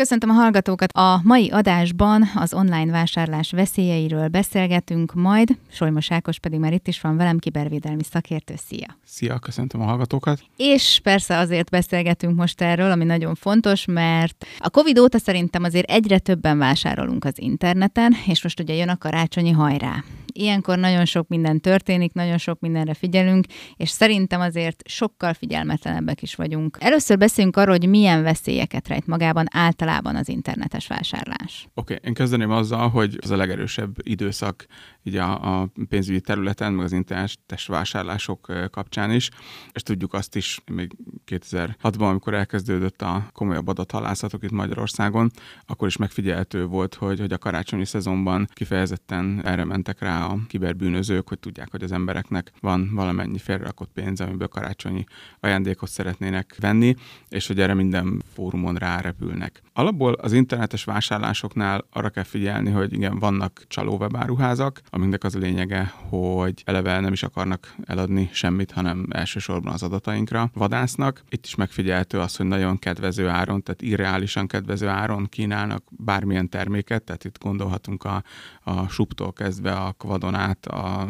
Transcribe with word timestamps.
Köszöntöm 0.00 0.30
a 0.30 0.32
hallgatókat! 0.32 0.92
A 0.92 1.20
mai 1.24 1.50
adásban 1.50 2.30
az 2.34 2.54
online 2.54 2.90
vásárlás 2.90 3.50
veszélyeiről 3.50 4.28
beszélgetünk, 4.28 5.14
majd 5.14 5.48
Solymos 5.70 6.10
Ákos 6.10 6.38
pedig 6.38 6.58
már 6.58 6.72
itt 6.72 6.88
is 6.88 7.00
van 7.00 7.16
velem, 7.16 7.38
kibervédelmi 7.38 8.02
szakértő. 8.02 8.54
Szia! 8.56 8.96
Szia, 9.04 9.38
köszöntöm 9.38 9.80
a 9.80 9.84
hallgatókat! 9.84 10.40
És 10.56 11.00
persze 11.02 11.38
azért 11.38 11.70
beszélgetünk 11.70 12.36
most 12.36 12.60
erről, 12.60 12.90
ami 12.90 13.04
nagyon 13.04 13.34
fontos, 13.34 13.84
mert 13.84 14.46
a 14.58 14.70
Covid 14.70 14.98
óta 14.98 15.18
szerintem 15.18 15.64
azért 15.64 15.90
egyre 15.90 16.18
többen 16.18 16.58
vásárolunk 16.58 17.24
az 17.24 17.34
interneten, 17.40 18.14
és 18.26 18.42
most 18.42 18.60
ugye 18.60 18.74
jön 18.74 18.88
a 18.88 18.98
karácsonyi 18.98 19.50
hajrá. 19.50 20.04
Ilyenkor 20.40 20.78
nagyon 20.78 21.04
sok 21.04 21.28
minden 21.28 21.60
történik, 21.60 22.12
nagyon 22.12 22.38
sok 22.38 22.60
mindenre 22.60 22.94
figyelünk, 22.94 23.44
és 23.76 23.90
szerintem 23.90 24.40
azért 24.40 24.88
sokkal 24.88 25.34
figyelmetlenebbek 25.34 26.22
is 26.22 26.34
vagyunk. 26.34 26.76
Először 26.80 27.18
beszéljünk 27.18 27.56
arról, 27.56 27.76
hogy 27.78 27.88
milyen 27.88 28.22
veszélyeket 28.22 28.88
rejt 28.88 29.06
magában 29.06 29.46
általában 29.50 30.16
az 30.16 30.28
internetes 30.28 30.86
vásárlás. 30.86 31.68
Oké, 31.74 31.94
okay, 31.94 32.08
én 32.08 32.14
kezdeném 32.14 32.50
azzal, 32.50 32.88
hogy 32.88 33.18
az 33.22 33.30
a 33.30 33.36
legerősebb 33.36 33.96
időszak 34.02 34.66
így 35.02 35.16
a, 35.16 35.60
a 35.60 35.68
pénzügyi 35.88 36.20
területen, 36.20 36.72
meg 36.72 36.84
az 36.84 36.92
internetes 36.92 37.66
vásárlások 37.66 38.52
kapcsán 38.70 39.10
is, 39.10 39.30
és 39.72 39.82
tudjuk 39.82 40.14
azt 40.14 40.36
is, 40.36 40.60
még 40.72 40.96
2006-ban, 41.26 42.08
amikor 42.08 42.34
elkezdődött 42.34 43.02
a 43.02 43.28
komolyabb 43.32 43.68
adathalászatok 43.68 44.42
itt 44.42 44.50
Magyarországon, 44.50 45.30
akkor 45.66 45.88
is 45.88 45.96
megfigyelhető 45.96 46.66
volt, 46.66 46.94
hogy, 46.94 47.20
hogy 47.20 47.32
a 47.32 47.38
karácsonyi 47.38 47.84
szezonban 47.84 48.48
kifejezetten 48.52 49.40
erre 49.44 49.64
mentek 49.64 50.00
rá 50.00 50.29
a 50.30 50.38
kiberbűnözők, 50.46 51.28
hogy 51.28 51.38
tudják, 51.38 51.70
hogy 51.70 51.82
az 51.82 51.92
embereknek 51.92 52.52
van 52.60 52.90
valamennyi 52.94 53.38
félrerakott 53.38 53.90
pénz, 53.94 54.20
amiből 54.20 54.48
karácsonyi 54.48 55.04
ajándékot 55.40 55.88
szeretnének 55.88 56.56
venni, 56.60 56.94
és 57.28 57.46
hogy 57.46 57.60
erre 57.60 57.74
minden 57.74 58.22
fórumon 58.32 58.74
rárepülnek. 58.74 59.62
Alapból 59.72 60.12
az 60.12 60.32
internetes 60.32 60.84
vásárlásoknál 60.84 61.84
arra 61.92 62.08
kell 62.08 62.22
figyelni, 62.22 62.70
hogy 62.70 62.92
igen, 62.92 63.18
vannak 63.18 63.62
csaló 63.68 63.96
webáruházak, 63.96 64.80
amiknek 64.90 65.24
az 65.24 65.34
a 65.34 65.38
lényege, 65.38 65.92
hogy 66.08 66.62
eleve 66.64 67.00
nem 67.00 67.12
is 67.12 67.22
akarnak 67.22 67.74
eladni 67.84 68.28
semmit, 68.32 68.70
hanem 68.70 69.06
elsősorban 69.10 69.72
az 69.72 69.82
adatainkra 69.82 70.50
vadásznak. 70.54 71.22
Itt 71.28 71.46
is 71.46 71.54
megfigyelhető 71.54 72.18
az, 72.18 72.36
hogy 72.36 72.46
nagyon 72.46 72.78
kedvező 72.78 73.28
áron, 73.28 73.62
tehát 73.62 73.82
irreálisan 73.82 74.46
kedvező 74.46 74.88
áron 74.88 75.26
kínálnak 75.28 75.84
bármilyen 75.90 76.48
terméket, 76.48 77.02
tehát 77.02 77.24
itt 77.24 77.38
gondolhatunk 77.38 78.04
a, 78.04 78.22
a 78.62 78.88
suptól 78.88 79.32
kezdve 79.32 79.72
a 79.72 79.92
kvadon 80.20 80.40
át, 80.40 80.66
a 80.66 81.08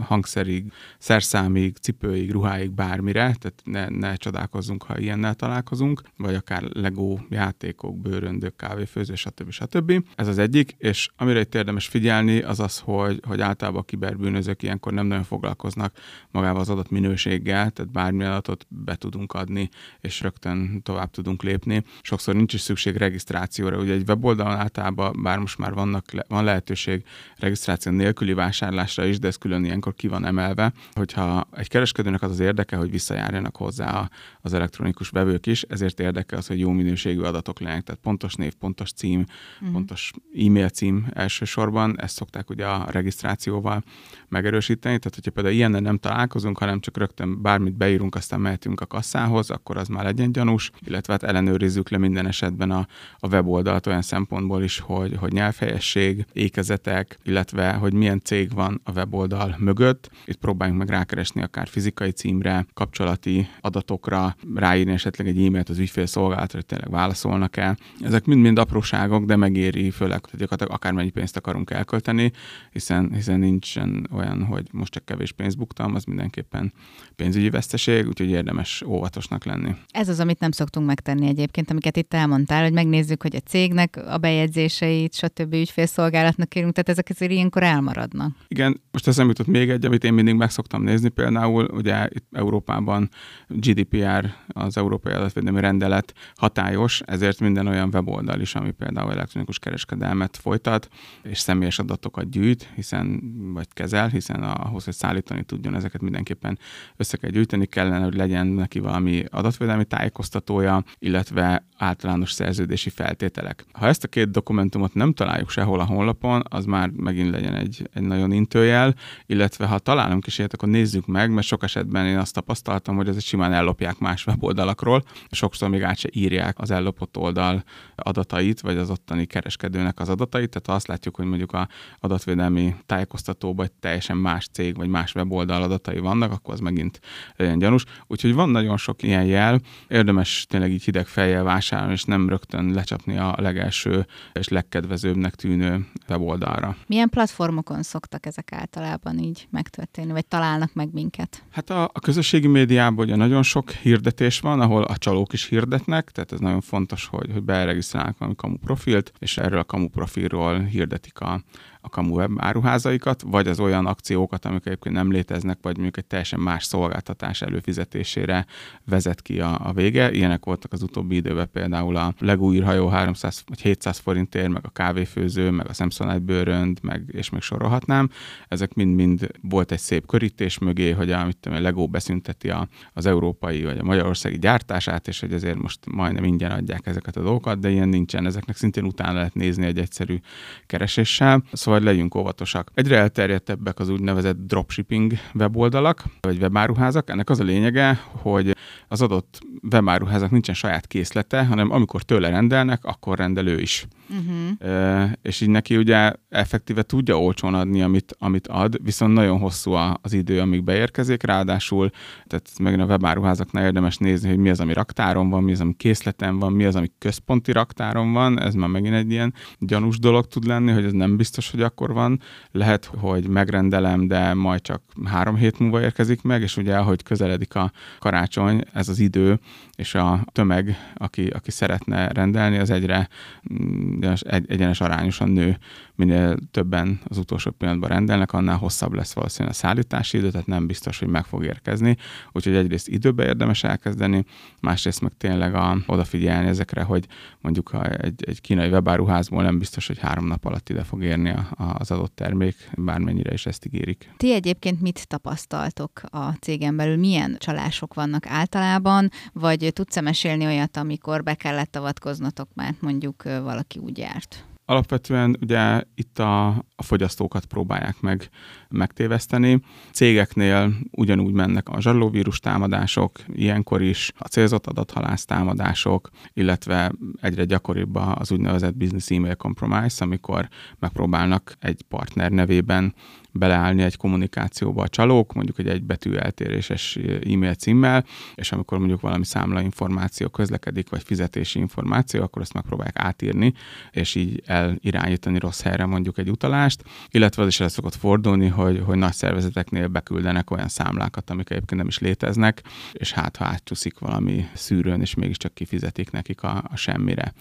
hangszerig, 0.00 0.72
szerszámig, 0.98 1.76
cipőig, 1.76 2.30
ruháig, 2.30 2.70
bármire, 2.70 3.34
tehát 3.38 3.60
ne, 3.64 3.88
ne 3.88 4.16
csodálkozzunk, 4.16 4.82
ha 4.82 4.98
ilyennel 4.98 5.34
találkozunk, 5.34 6.02
vagy 6.16 6.34
akár 6.34 6.62
Lego 6.62 7.18
játékok, 7.30 8.00
bőröndök, 8.00 8.56
kávéfőző, 8.56 9.14
stb. 9.14 9.50
stb. 9.50 10.04
Ez 10.14 10.28
az 10.28 10.38
egyik, 10.38 10.74
és 10.78 11.08
amire 11.16 11.40
itt 11.40 11.54
érdemes 11.54 11.86
figyelni, 11.86 12.40
az 12.40 12.60
az, 12.60 12.78
hogy, 12.78 13.20
hogy 13.26 13.40
általában 13.40 13.80
a 13.80 13.84
kiberbűnözők 13.84 14.62
ilyenkor 14.62 14.92
nem 14.92 15.06
nagyon 15.06 15.24
foglalkoznak 15.24 15.96
magával 16.30 16.60
az 16.60 16.68
adat 16.68 16.90
minőséggel, 16.90 17.70
tehát 17.70 17.92
bármilyen 17.92 18.30
adatot 18.30 18.66
be 18.68 18.96
tudunk 18.96 19.32
adni, 19.32 19.68
és 20.00 20.20
rögtön 20.20 20.82
tovább 20.82 21.10
tudunk 21.10 21.42
lépni. 21.42 21.84
Sokszor 22.02 22.34
nincs 22.34 22.54
is 22.54 22.60
szükség 22.60 22.96
regisztrációra. 22.96 23.78
Ugye 23.78 23.92
egy 23.92 24.08
weboldalon 24.08 24.56
általában, 24.56 25.22
bár 25.22 25.38
most 25.38 25.58
már 25.58 25.74
vannak, 25.74 26.04
van 26.28 26.44
lehetőség 26.44 27.04
regisztráció 27.36 27.92
nélküli 27.92 28.32
vásárlásra 28.38 29.04
is, 29.04 29.18
de 29.18 29.26
ez 29.26 29.36
külön 29.36 29.64
ilyenkor 29.64 29.94
ki 29.94 30.08
van 30.08 30.24
emelve, 30.24 30.72
hogyha 30.92 31.48
egy 31.52 31.68
kereskedőnek 31.68 32.22
az 32.22 32.30
az 32.30 32.40
érdeke, 32.40 32.76
hogy 32.76 32.90
visszajárjanak 32.90 33.56
hozzá 33.56 34.10
az 34.40 34.52
elektronikus 34.52 35.08
vevők 35.08 35.46
is, 35.46 35.62
ezért 35.62 36.00
érdeke 36.00 36.36
az, 36.36 36.46
hogy 36.46 36.58
jó 36.58 36.70
minőségű 36.70 37.20
adatok 37.20 37.60
legyenek, 37.60 37.82
tehát 37.84 38.00
pontos 38.00 38.34
név, 38.34 38.52
pontos 38.54 38.92
cím, 38.92 39.24
mm. 39.64 39.72
pontos 39.72 40.10
e-mail 40.46 40.68
cím 40.68 41.06
elsősorban, 41.14 42.00
ezt 42.00 42.14
szokták 42.14 42.50
ugye 42.50 42.66
a 42.66 42.86
regisztrációval 42.90 43.82
megerősíteni, 44.28 44.98
tehát 44.98 45.14
hogyha 45.14 45.30
például 45.30 45.54
ilyennel 45.54 45.80
nem 45.80 45.98
találkozunk, 45.98 46.58
hanem 46.58 46.80
csak 46.80 46.96
rögtön 46.96 47.42
bármit 47.42 47.76
beírunk, 47.76 48.14
aztán 48.14 48.40
mehetünk 48.40 48.80
a 48.80 48.86
kasszához, 48.86 49.50
akkor 49.50 49.76
az 49.76 49.88
már 49.88 50.04
legyen 50.04 50.32
gyanús, 50.32 50.70
illetve 50.86 51.12
hát 51.12 51.22
ellenőrizzük 51.22 51.90
le 51.90 51.98
minden 51.98 52.26
esetben 52.26 52.70
a, 52.70 52.86
a 53.18 53.28
weboldalt 53.28 53.86
olyan 53.86 54.02
szempontból 54.02 54.62
is, 54.62 54.78
hogy, 54.78 55.16
hogy 55.16 55.32
nyelvhelyesség, 55.32 56.26
ékezetek, 56.32 57.18
illetve 57.22 57.72
hogy 57.72 57.92
milyen 57.92 58.20
cég 58.28 58.54
van 58.54 58.80
a 58.84 58.92
weboldal 58.92 59.56
mögött. 59.58 60.10
Itt 60.24 60.36
próbáljunk 60.36 60.78
meg 60.78 60.88
rákeresni 60.88 61.42
akár 61.42 61.68
fizikai 61.68 62.10
címre, 62.10 62.66
kapcsolati 62.74 63.48
adatokra, 63.60 64.36
ráírni 64.54 64.92
esetleg 64.92 65.26
egy 65.26 65.44
e-mailt 65.44 65.68
az 65.68 65.78
ügyfélszolgálatra, 65.78 66.58
hogy 66.58 66.66
tényleg 66.66 66.90
válaszolnak 66.90 67.56
el. 67.56 67.76
Ezek 68.00 68.24
mind-mind 68.24 68.58
apróságok, 68.58 69.24
de 69.24 69.36
megéri, 69.36 69.90
főleg, 69.90 70.24
hogy 70.30 70.46
akármennyi 70.58 71.10
pénzt 71.10 71.36
akarunk 71.36 71.70
elkölteni, 71.70 72.32
hiszen, 72.72 73.14
hiszen 73.14 73.38
nincsen 73.38 74.08
olyan, 74.12 74.44
hogy 74.44 74.68
most 74.72 74.92
csak 74.92 75.04
kevés 75.04 75.32
pénzt 75.32 75.56
buktam, 75.56 75.94
az 75.94 76.04
mindenképpen 76.04 76.72
pénzügyi 77.16 77.50
veszteség, 77.50 78.06
úgyhogy 78.06 78.30
érdemes 78.30 78.82
óvatosnak 78.86 79.44
lenni. 79.44 79.74
Ez 79.90 80.08
az, 80.08 80.20
amit 80.20 80.38
nem 80.40 80.50
szoktunk 80.50 80.86
megtenni 80.86 81.26
egyébként, 81.26 81.70
amiket 81.70 81.96
itt 81.96 82.14
elmondtál, 82.14 82.62
hogy 82.62 82.72
megnézzük, 82.72 83.22
hogy 83.22 83.36
a 83.36 83.40
cégnek 83.40 83.96
a 84.06 84.18
bejegyzéseit, 84.18 85.14
stb. 85.14 85.54
ügyfélszolgálatnak 85.54 86.48
kérünk, 86.48 86.72
tehát 86.72 86.88
ezek 86.88 87.08
azért 87.10 87.32
ilyenkor 87.32 87.62
elmaradnak. 87.62 88.16
Igen, 88.48 88.80
most 88.90 89.06
eszembe 89.06 89.32
jutott 89.36 89.54
még 89.54 89.70
egy, 89.70 89.84
amit 89.84 90.04
én 90.04 90.14
mindig 90.14 90.34
meg 90.34 90.50
szoktam 90.50 90.82
nézni, 90.82 91.08
például 91.08 91.64
ugye 91.64 92.08
itt 92.12 92.26
Európában 92.32 93.08
GDPR, 93.48 94.32
az 94.48 94.76
Európai 94.76 95.12
Adatvédelmi 95.12 95.60
Rendelet 95.60 96.14
hatályos, 96.34 97.00
ezért 97.04 97.40
minden 97.40 97.66
olyan 97.66 97.90
weboldal 97.92 98.40
is, 98.40 98.54
ami 98.54 98.70
például 98.70 99.12
elektronikus 99.12 99.58
kereskedelmet 99.58 100.36
folytat, 100.36 100.88
és 101.22 101.38
személyes 101.38 101.78
adatokat 101.78 102.30
gyűjt, 102.30 102.72
hiszen 102.74 103.20
vagy 103.52 103.68
kezel, 103.72 104.08
hiszen 104.08 104.42
ahhoz, 104.42 104.84
hogy 104.84 104.94
szállítani 104.94 105.42
tudjon 105.42 105.74
ezeket 105.74 106.00
mindenképpen 106.00 106.58
össze 106.96 107.16
kell 107.16 107.30
gyűjteni, 107.30 107.66
kellene, 107.66 108.04
hogy 108.04 108.14
legyen 108.14 108.46
neki 108.46 108.78
valami 108.78 109.24
adatvédelmi 109.30 109.84
tájékoztatója, 109.84 110.82
illetve 110.98 111.66
általános 111.76 112.32
szerződési 112.32 112.90
feltételek. 112.90 113.64
Ha 113.72 113.86
ezt 113.86 114.04
a 114.04 114.08
két 114.08 114.30
dokumentumot 114.30 114.94
nem 114.94 115.12
találjuk 115.12 115.50
sehol 115.50 115.80
a 115.80 115.84
honlapon, 115.84 116.42
az 116.48 116.64
már 116.64 116.90
megint 116.90 117.30
legyen 117.30 117.54
egy, 117.54 117.88
egy 117.92 118.02
nagyon 118.08 118.32
intőjel, 118.32 118.94
illetve 119.26 119.66
ha 119.66 119.78
találunk 119.78 120.26
is 120.26 120.38
ilyet, 120.38 120.54
akkor 120.54 120.68
nézzük 120.68 121.06
meg, 121.06 121.30
mert 121.32 121.46
sok 121.46 121.62
esetben 121.62 122.06
én 122.06 122.18
azt 122.18 122.34
tapasztaltam, 122.34 122.96
hogy 122.96 123.08
ezek 123.08 123.22
simán 123.22 123.52
ellopják 123.52 123.98
más 123.98 124.26
weboldalakról, 124.26 125.02
sokszor 125.30 125.68
még 125.68 125.82
át 125.82 125.98
se 125.98 126.08
írják 126.12 126.58
az 126.58 126.70
ellopott 126.70 127.16
oldal 127.16 127.64
adatait, 127.96 128.60
vagy 128.60 128.76
az 128.76 128.90
ottani 128.90 129.24
kereskedőnek 129.24 130.00
az 130.00 130.08
adatait, 130.08 130.50
tehát 130.50 130.66
ha 130.66 130.72
azt 130.72 130.86
látjuk, 130.86 131.16
hogy 131.16 131.26
mondjuk 131.26 131.52
a 131.52 131.68
adatvédelmi 132.00 132.74
tájékoztatóban 132.86 133.66
egy 133.66 133.72
teljesen 133.72 134.16
más 134.16 134.48
cég, 134.52 134.76
vagy 134.76 134.88
más 134.88 135.14
weboldal 135.14 135.62
adatai 135.62 135.98
vannak, 135.98 136.32
akkor 136.32 136.54
az 136.54 136.60
megint 136.60 137.00
legyen 137.36 137.58
gyanús. 137.58 137.84
Úgyhogy 138.06 138.34
van 138.34 138.48
nagyon 138.48 138.76
sok 138.76 139.02
ilyen 139.02 139.24
jel, 139.24 139.60
érdemes 139.88 140.46
tényleg 140.48 140.70
így 140.70 140.84
hideg 140.84 141.06
fejjel 141.06 141.42
vásárolni, 141.42 141.92
és 141.92 142.04
nem 142.04 142.28
rögtön 142.28 142.72
lecsapni 142.72 143.16
a 143.16 143.34
legelső 143.38 144.06
és 144.32 144.48
legkedvezőbbnek 144.48 145.34
tűnő 145.34 145.86
weboldalra. 146.08 146.76
Milyen 146.86 147.08
platformokon 147.08 147.82
szoktak 147.98 148.26
ezek 148.26 148.52
általában 148.52 149.18
így 149.18 149.48
megtörténni, 149.50 150.12
vagy 150.12 150.26
találnak 150.26 150.74
meg 150.74 150.88
minket? 150.92 151.44
Hát 151.50 151.70
a, 151.70 151.82
a 151.82 152.00
közösségi 152.00 152.46
médiában 152.46 153.04
ugye 153.04 153.16
nagyon 153.16 153.42
sok 153.42 153.70
hirdetés 153.70 154.40
van, 154.40 154.60
ahol 154.60 154.82
a 154.82 154.96
csalók 154.96 155.32
is 155.32 155.44
hirdetnek, 155.44 156.10
tehát 156.10 156.32
ez 156.32 156.38
nagyon 156.38 156.60
fontos, 156.60 157.06
hogy, 157.06 157.32
hogy 157.32 157.42
beregisztrálnak 157.42 158.18
valami 158.18 158.36
kamu 158.36 158.56
profilt, 158.56 159.12
és 159.18 159.38
erről 159.38 159.58
a 159.58 159.64
kamu 159.64 159.88
profilról 159.88 160.62
hirdetik 160.62 161.20
a, 161.20 161.42
a 161.80 161.88
kamu 161.88 162.14
web 162.14 162.30
áruházaikat, 162.36 163.22
vagy 163.26 163.48
az 163.48 163.60
olyan 163.60 163.86
akciókat, 163.86 164.44
amik 164.44 164.66
egyébként 164.66 164.94
nem 164.94 165.10
léteznek, 165.10 165.58
vagy 165.62 165.74
mondjuk 165.74 165.96
egy 165.96 166.04
teljesen 166.04 166.40
más 166.40 166.64
szolgáltatás 166.64 167.42
előfizetésére 167.42 168.46
vezet 168.84 169.22
ki 169.22 169.40
a, 169.40 169.66
a 169.66 169.72
vége. 169.72 170.12
Ilyenek 170.12 170.44
voltak 170.44 170.72
az 170.72 170.82
utóbbi 170.82 171.14
időben 171.14 171.50
például 171.52 171.96
a 171.96 172.14
Lego 172.18 172.52
írhajó 172.52 172.88
300 172.88 173.42
vagy 173.46 173.60
700 173.60 173.98
forintért, 173.98 174.48
meg 174.48 174.64
a 174.64 174.70
kávéfőző, 174.70 175.50
meg 175.50 175.68
a 175.68 175.72
Samsonite 175.72 176.18
bőrönd, 176.18 176.78
meg, 176.82 177.02
és 177.12 177.30
még 177.30 177.40
sorolhatnám. 177.40 178.10
Ezek 178.48 178.74
mind-mind 178.74 179.30
volt 179.42 179.72
egy 179.72 179.78
szép 179.78 180.06
körítés 180.06 180.58
mögé, 180.58 180.90
hogy 180.90 181.10
a, 181.10 181.24
mit 181.24 181.36
tudom, 181.36 181.58
a 181.58 181.60
Lego 181.60 181.86
beszünteti 181.86 182.50
a, 182.50 182.68
az 182.92 183.06
európai 183.06 183.64
vagy 183.64 183.78
a 183.78 183.82
magyarországi 183.82 184.38
gyártását, 184.38 185.08
és 185.08 185.20
hogy 185.20 185.32
ezért 185.32 185.58
most 185.58 185.78
majdnem 185.86 186.24
ingyen 186.24 186.50
adják 186.50 186.86
ezeket 186.86 187.16
a 187.16 187.22
dolgokat, 187.22 187.58
de 187.58 187.70
ilyen 187.70 187.88
nincsen. 187.88 188.26
Ezeknek 188.26 188.56
szintén 188.56 188.84
utána 188.84 189.12
lehet 189.12 189.34
nézni 189.34 189.66
egy 189.66 189.78
egyszerű 189.78 190.20
kereséssel. 190.66 191.42
Szóval 191.52 191.67
Szóval 191.68 191.82
legyünk 191.82 192.14
óvatosak. 192.14 192.70
Egyre 192.74 192.96
elterjedtebbek 192.96 193.78
az 193.78 193.88
úgynevezett 193.88 194.36
dropshipping 194.46 195.12
weboldalak, 195.34 196.04
vagy 196.20 196.40
webáruházak. 196.40 197.10
Ennek 197.10 197.30
az 197.30 197.40
a 197.40 197.44
lényege, 197.44 198.00
hogy 198.10 198.56
az 198.88 199.02
adott 199.02 199.38
webáruházak 199.70 200.30
nincsen 200.30 200.54
saját 200.54 200.86
készlete, 200.86 201.44
hanem 201.44 201.70
amikor 201.70 202.02
tőle 202.02 202.28
rendelnek, 202.28 202.84
akkor 202.84 203.18
rendelő 203.18 203.60
is. 203.60 203.86
Uh-huh. 204.10 204.72
E, 204.72 205.18
és 205.22 205.40
így 205.40 205.48
neki 205.48 205.76
ugye 205.76 206.12
effektíve 206.28 206.82
tudja 206.82 207.20
olcsón 207.20 207.54
adni 207.54 207.82
amit, 207.82 208.14
amit 208.18 208.46
ad, 208.46 208.76
viszont 208.84 209.12
nagyon 209.12 209.38
hosszú 209.38 209.72
az 210.02 210.12
idő, 210.12 210.40
amíg 210.40 210.64
beérkezik, 210.64 211.22
ráadásul, 211.22 211.90
tehát 212.26 212.50
meg 212.58 212.80
a 212.80 212.84
webáruházaknál 212.84 213.64
érdemes 213.64 213.96
nézni, 213.96 214.28
hogy 214.28 214.38
mi 214.38 214.50
az, 214.50 214.60
ami 214.60 214.72
raktáron 214.72 215.30
van, 215.30 215.42
mi 215.42 215.52
az, 215.52 215.60
ami 215.60 215.74
készleten 215.76 216.38
van, 216.38 216.52
mi 216.52 216.64
az, 216.64 216.76
ami 216.76 216.90
központi 216.98 217.52
raktáron 217.52 218.12
van, 218.12 218.40
ez 218.40 218.54
már 218.54 218.68
megint 218.68 218.94
egy 218.94 219.10
ilyen 219.10 219.34
gyanús 219.58 219.98
dolog 219.98 220.26
tud 220.26 220.46
lenni, 220.46 220.72
hogy 220.72 220.84
ez 220.84 220.92
nem 220.92 221.16
biztos, 221.16 221.50
hogy 221.50 221.57
akkor 221.62 221.92
van. 221.92 222.20
Lehet, 222.50 222.84
hogy 222.84 223.28
megrendelem, 223.28 224.08
de 224.08 224.34
majd 224.34 224.60
csak 224.60 224.82
három 225.04 225.36
hét 225.36 225.58
múlva 225.58 225.80
érkezik 225.80 226.22
meg, 226.22 226.42
és 226.42 226.56
ugye 226.56 226.76
ahogy 226.76 227.02
közeledik 227.02 227.54
a 227.54 227.72
karácsony, 227.98 228.62
ez 228.72 228.88
az 228.88 228.98
idő, 228.98 229.38
és 229.76 229.94
a 229.94 230.24
tömeg, 230.32 230.76
aki, 230.94 231.26
aki 231.26 231.50
szeretne 231.50 232.08
rendelni, 232.08 232.58
az 232.58 232.70
egyre 232.70 233.08
mm, 233.52 234.02
egy, 234.18 234.50
egyenes 234.50 234.80
arányosan 234.80 235.30
nő. 235.30 235.58
Minél 235.94 236.36
többen 236.50 237.00
az 237.04 237.18
utolsó 237.18 237.50
pillanatban 237.50 237.88
rendelnek, 237.88 238.32
annál 238.32 238.56
hosszabb 238.56 238.92
lesz 238.92 239.14
valószínűleg 239.14 239.54
a 239.54 239.58
szállítási 239.58 240.16
idő, 240.16 240.30
tehát 240.30 240.46
nem 240.46 240.66
biztos, 240.66 240.98
hogy 240.98 241.08
meg 241.08 241.24
fog 241.24 241.44
érkezni. 241.44 241.96
Úgyhogy 242.32 242.54
egyrészt 242.54 242.88
időbe 242.88 243.26
érdemes 243.26 243.64
elkezdeni, 243.64 244.24
másrészt 244.60 245.00
meg 245.00 245.12
tényleg 245.16 245.54
a, 245.54 245.76
odafigyelni 245.86 246.48
ezekre, 246.48 246.82
hogy 246.82 247.06
mondjuk 247.40 247.76
egy, 247.98 248.24
egy 248.26 248.40
kínai 248.40 248.68
webáruházból 248.68 249.42
nem 249.42 249.58
biztos, 249.58 249.86
hogy 249.86 249.98
három 249.98 250.26
nap 250.26 250.44
alatt 250.44 250.68
ide 250.68 250.84
fog 250.84 251.02
érni 251.02 251.30
a, 251.30 251.47
az 251.56 251.90
adott 251.90 252.14
termék, 252.14 252.70
bármennyire 252.76 253.32
is 253.32 253.46
ezt 253.46 253.66
ígérik. 253.66 254.10
Ti 254.16 254.32
egyébként 254.32 254.80
mit 254.80 255.08
tapasztaltok 255.08 256.00
a 256.10 256.32
cégen 256.40 256.76
belül? 256.76 256.96
Milyen 256.96 257.36
csalások 257.38 257.94
vannak 257.94 258.26
általában, 258.26 259.10
vagy 259.32 259.70
tudsz-e 259.72 260.00
mesélni 260.00 260.44
olyat, 260.46 260.76
amikor 260.76 261.22
be 261.22 261.34
kellett 261.34 261.76
avatkoznatok, 261.76 262.48
mert 262.54 262.80
mondjuk 262.80 263.22
valaki 263.22 263.78
úgy 263.78 263.98
járt? 263.98 264.44
Alapvetően 264.70 265.36
ugye 265.40 265.82
itt 265.94 266.18
a, 266.18 266.46
a 266.48 266.82
fogyasztókat 266.82 267.44
próbálják 267.44 268.00
meg 268.00 268.28
megtéveszteni. 268.68 269.60
Cégeknél 269.92 270.74
ugyanúgy 270.90 271.32
mennek 271.32 271.68
a 271.68 271.80
zsarlóvírus 271.80 272.38
támadások, 272.38 273.10
ilyenkor 273.32 273.82
is 273.82 274.12
a 274.18 274.26
célzott 274.26 274.66
adathalász 274.66 275.24
támadások, 275.24 276.08
illetve 276.32 276.92
egyre 277.20 277.44
gyakoribb 277.44 277.94
az 277.94 278.32
úgynevezett 278.32 278.76
business 278.76 279.10
email 279.10 279.34
compromise, 279.34 280.04
amikor 280.04 280.48
megpróbálnak 280.78 281.56
egy 281.60 281.82
partner 281.88 282.30
nevében 282.30 282.94
beleállni 283.32 283.82
egy 283.82 283.96
kommunikációba 283.96 284.82
a 284.82 284.88
csalók, 284.88 285.32
mondjuk 285.32 285.58
egy 285.58 285.68
egybetű 285.68 286.14
eltéréses 286.14 286.98
e-mail 287.32 287.54
címmel, 287.54 288.04
és 288.34 288.52
amikor 288.52 288.78
mondjuk 288.78 289.00
valami 289.00 289.24
számla 289.24 289.60
információ 289.60 290.28
közlekedik, 290.28 290.88
vagy 290.88 291.02
fizetési 291.02 291.58
információ, 291.58 292.22
akkor 292.22 292.42
azt 292.42 292.52
megpróbálják 292.52 292.98
átírni, 292.98 293.54
és 293.90 294.14
így 294.14 294.42
elirányítani 294.46 295.38
rossz 295.38 295.62
helyre 295.62 295.86
mondjuk 295.86 296.18
egy 296.18 296.30
utalást, 296.30 296.82
illetve 297.10 297.42
az 297.42 297.48
is 297.48 297.60
el 297.60 297.68
szokott 297.68 297.94
fordulni, 297.94 298.46
hogy, 298.46 298.82
hogy 298.84 298.98
nagy 298.98 299.12
szervezeteknél 299.12 299.88
beküldenek 299.88 300.50
olyan 300.50 300.68
számlákat, 300.68 301.30
amik 301.30 301.50
egyébként 301.50 301.80
nem 301.80 301.88
is 301.88 301.98
léteznek, 301.98 302.62
és 302.92 303.12
hát 303.12 303.36
ha 303.36 303.44
átcsúszik 303.44 303.98
valami 303.98 304.46
szűrőn, 304.54 305.00
és 305.00 305.14
mégiscsak 305.14 305.54
kifizetik 305.54 306.10
nekik 306.10 306.42
a, 306.42 306.64
a 306.70 306.76
semmire. 306.76 307.32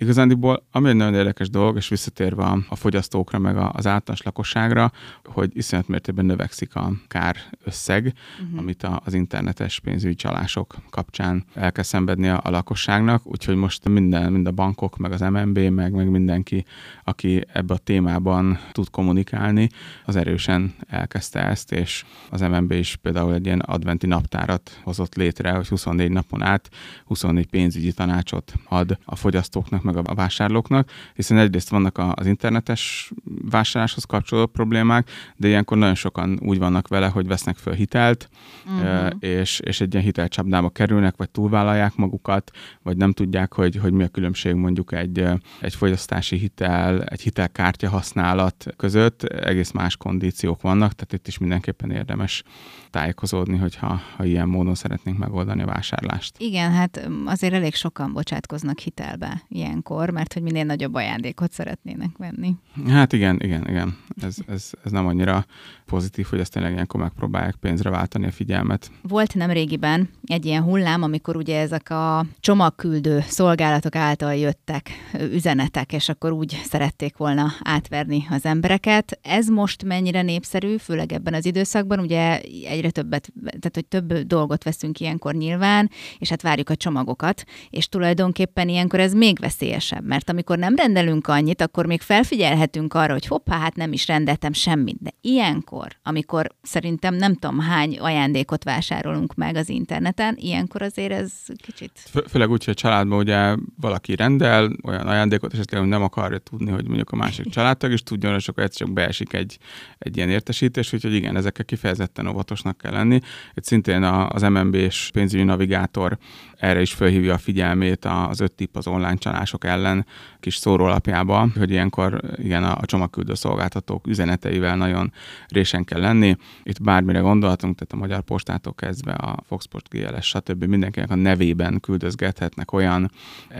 Igazándiból, 0.00 0.66
ami 0.70 0.88
egy 0.88 0.94
nagyon 0.94 1.14
érdekes 1.14 1.50
dolog, 1.50 1.76
és 1.76 1.88
visszatérve 1.88 2.44
a, 2.68 2.76
fogyasztókra, 2.76 3.38
meg 3.38 3.56
az 3.56 3.86
általános 3.86 4.22
lakosságra, 4.22 4.92
hogy 5.24 5.50
iszonyat 5.56 5.88
mértékben 5.88 6.24
növekszik 6.24 6.74
a 6.74 6.92
kár 7.08 7.36
összeg, 7.64 8.14
uh-huh. 8.42 8.58
amit 8.58 8.86
az 9.04 9.14
internetes 9.14 9.80
pénzügyi 9.80 10.14
csalások 10.14 10.74
kapcsán 10.90 11.44
el 11.54 11.72
kell 11.72 11.84
szenvedni 11.84 12.28
a, 12.28 12.40
a 12.44 12.50
lakosságnak, 12.50 13.26
úgyhogy 13.26 13.54
most 13.56 13.88
minden, 13.88 14.32
mind 14.32 14.46
a 14.46 14.50
bankok, 14.50 14.96
meg 14.96 15.12
az 15.12 15.20
MNB, 15.20 15.58
meg, 15.58 15.92
meg 15.92 16.10
mindenki, 16.10 16.64
aki 17.04 17.44
ebbe 17.52 17.74
a 17.74 17.78
témában 17.78 18.58
tud 18.72 18.90
kommunikálni, 18.90 19.68
az 20.04 20.16
erősen 20.16 20.74
elkezdte 20.86 21.40
ezt, 21.40 21.72
és 21.72 22.04
az 22.30 22.40
MNB 22.40 22.72
is 22.72 22.96
például 22.96 23.34
egy 23.34 23.46
ilyen 23.46 23.60
adventi 23.60 24.06
naptárat 24.06 24.80
hozott 24.82 25.14
létre, 25.14 25.50
hogy 25.50 25.68
24 25.68 26.10
napon 26.10 26.42
át 26.42 26.70
24 27.04 27.46
pénzügyi 27.46 27.92
tanácsot 27.92 28.52
ad 28.68 28.98
a 29.04 29.16
fogyasztóknak, 29.16 29.88
meg 29.92 30.08
a 30.08 30.14
vásárlóknak, 30.14 30.90
hiszen 31.14 31.38
egyrészt 31.38 31.68
vannak 31.68 32.00
az 32.14 32.26
internetes 32.26 33.12
vásárláshoz 33.50 34.04
kapcsolódó 34.04 34.46
problémák, 34.46 35.10
de 35.36 35.48
ilyenkor 35.48 35.78
nagyon 35.78 35.94
sokan 35.94 36.38
úgy 36.42 36.58
vannak 36.58 36.88
vele, 36.88 37.06
hogy 37.06 37.26
vesznek 37.26 37.56
föl 37.56 37.74
hitelt, 37.74 38.28
uh-huh. 38.66 39.10
és, 39.18 39.60
és 39.60 39.80
egy 39.80 39.92
ilyen 39.92 40.04
hitelcsapdába 40.04 40.68
kerülnek, 40.70 41.16
vagy 41.16 41.30
túlvállalják 41.30 41.96
magukat, 41.96 42.50
vagy 42.82 42.96
nem 42.96 43.12
tudják, 43.12 43.54
hogy, 43.54 43.76
hogy 43.76 43.92
mi 43.92 44.02
a 44.02 44.08
különbség 44.08 44.54
mondjuk 44.54 44.92
egy, 44.92 45.24
egy 45.60 45.74
fogyasztási 45.74 46.36
hitel, 46.36 47.02
egy 47.02 47.20
hitelkártya 47.20 47.88
használat 47.88 48.66
között, 48.76 49.22
egész 49.22 49.70
más 49.70 49.96
kondíciók 49.96 50.62
vannak, 50.62 50.92
tehát 50.92 51.12
itt 51.12 51.26
is 51.26 51.38
mindenképpen 51.38 51.90
érdemes 51.90 52.42
tájékozódni, 52.90 53.56
hogyha 53.56 54.00
ha 54.16 54.24
ilyen 54.24 54.48
módon 54.48 54.74
szeretnénk 54.74 55.18
megoldani 55.18 55.62
a 55.62 55.66
vásárlást. 55.66 56.34
Igen, 56.38 56.72
hát 56.72 57.08
azért 57.24 57.52
elég 57.52 57.74
sokan 57.74 58.12
bocsátkoznak 58.12 58.78
hitelbe 58.78 59.42
ilyenkor, 59.80 60.10
mert 60.10 60.32
hogy 60.32 60.42
minél 60.42 60.64
nagyobb 60.64 60.94
ajándékot 60.94 61.52
szeretnének 61.52 62.16
venni. 62.16 62.54
Hát 62.88 63.12
igen, 63.12 63.40
igen, 63.42 63.68
igen. 63.68 63.96
Ez, 64.22 64.36
ez, 64.46 64.70
ez 64.84 64.90
nem 64.92 65.06
annyira 65.06 65.44
pozitív, 65.86 66.26
hogy 66.26 66.40
ezt 66.40 66.52
tényleg 66.52 66.72
ilyenkor 66.72 67.00
megpróbálják 67.00 67.54
pénzre 67.54 67.90
váltani 67.90 68.26
a 68.26 68.30
figyelmet. 68.30 68.90
Volt 69.02 69.34
nem 69.34 69.50
régiben 69.50 70.08
egy 70.24 70.46
ilyen 70.46 70.62
hullám, 70.62 71.02
amikor 71.02 71.36
ugye 71.36 71.60
ezek 71.60 71.90
a 71.90 72.24
csomagküldő 72.40 73.24
szolgálatok 73.26 73.94
által 73.94 74.34
jöttek 74.34 74.90
üzenetek, 75.32 75.92
és 75.92 76.08
akkor 76.08 76.32
úgy 76.32 76.60
szerették 76.64 77.16
volna 77.16 77.52
átverni 77.62 78.26
az 78.30 78.44
embereket. 78.44 79.18
Ez 79.22 79.48
most 79.48 79.84
mennyire 79.84 80.22
népszerű, 80.22 80.76
főleg 80.76 81.12
ebben 81.12 81.34
az 81.34 81.46
időszakban, 81.46 81.98
ugye 81.98 82.40
egyre 82.64 82.90
többet, 82.90 83.32
tehát 83.44 83.74
hogy 83.74 83.86
több 83.86 84.12
dolgot 84.12 84.64
veszünk 84.64 85.00
ilyenkor 85.00 85.34
nyilván, 85.34 85.90
és 86.18 86.28
hát 86.28 86.42
várjuk 86.42 86.70
a 86.70 86.76
csomagokat, 86.76 87.44
és 87.70 87.88
tulajdonképpen 87.88 88.68
ilyenkor 88.68 89.00
ez 89.00 89.12
még 89.12 89.38
veszélyesebb, 89.70 90.06
mert 90.06 90.30
amikor 90.30 90.58
nem 90.58 90.74
rendelünk 90.74 91.26
annyit, 91.26 91.60
akkor 91.60 91.86
még 91.86 92.00
felfigyelhetünk 92.00 92.94
arra, 92.94 93.12
hogy 93.12 93.26
hoppá, 93.26 93.58
hát 93.58 93.76
nem 93.76 93.92
is 93.92 94.06
rendeltem 94.06 94.52
semmit, 94.52 94.96
de 95.00 95.10
ilyenkor, 95.20 95.88
amikor 96.02 96.46
szerintem 96.62 97.14
nem 97.14 97.34
tudom 97.34 97.58
hány 97.58 97.98
ajándékot 97.98 98.64
vásárolunk 98.64 99.34
meg 99.34 99.56
az 99.56 99.68
interneten, 99.68 100.36
ilyenkor 100.38 100.82
azért 100.82 101.12
ez 101.12 101.32
kicsit... 101.62 101.90
Fő, 101.94 102.24
főleg 102.28 102.50
úgy, 102.50 102.64
hogy 102.64 102.74
a 102.76 102.80
családban 102.80 103.18
ugye 103.18 103.54
valaki 103.80 104.16
rendel 104.16 104.70
olyan 104.82 105.06
ajándékot, 105.06 105.52
esetleg 105.52 105.86
nem 105.86 106.02
akarja 106.02 106.38
tudni, 106.38 106.70
hogy 106.70 106.86
mondjuk 106.86 107.10
a 107.10 107.16
másik 107.16 107.46
családtag 107.54 107.92
is 107.92 108.02
tudjon, 108.02 108.34
és 108.34 108.48
akkor 108.48 108.62
egyszer 108.62 108.86
csak 108.86 108.94
beesik 108.94 109.32
egy, 109.32 109.58
egy 109.98 110.16
ilyen 110.16 110.30
értesítés, 110.30 110.92
úgyhogy 110.92 111.14
igen, 111.14 111.36
ezekkel 111.36 111.64
kifejezetten 111.64 112.26
óvatosnak 112.26 112.76
kell 112.76 112.92
lenni. 112.92 113.20
Itt 113.54 113.64
szintén 113.64 114.02
az 114.02 114.42
MNB-s 114.42 115.10
pénzügyi 115.10 115.42
navigátor 115.42 116.18
erre 116.60 116.80
is 116.80 116.92
felhívja 116.92 117.34
a 117.34 117.38
figyelmét 117.38 118.04
az 118.04 118.40
öt 118.40 118.52
tip 118.52 118.76
az 118.76 118.86
online 118.86 119.16
csalások 119.16 119.64
ellen 119.64 120.06
kis 120.40 120.56
szórólapjába, 120.56 121.48
hogy 121.58 121.70
ilyenkor 121.70 122.20
igen, 122.36 122.64
a 122.64 122.86
csomagküldő 122.86 123.34
szolgáltatók 123.34 124.06
üzeneteivel 124.06 124.76
nagyon 124.76 125.12
résen 125.48 125.84
kell 125.84 126.00
lenni. 126.00 126.36
Itt 126.62 126.82
bármire 126.82 127.18
gondolhatunk, 127.18 127.74
tehát 127.74 127.92
a 127.92 127.96
Magyar 127.96 128.20
Postától 128.20 128.74
kezdve 128.74 129.12
a 129.12 129.36
Foxpost 129.46 129.88
GLS, 129.88 130.26
stb. 130.26 130.64
mindenkinek 130.64 131.10
a 131.10 131.14
nevében 131.14 131.80
küldözgethetnek 131.80 132.72
olyan 132.72 133.10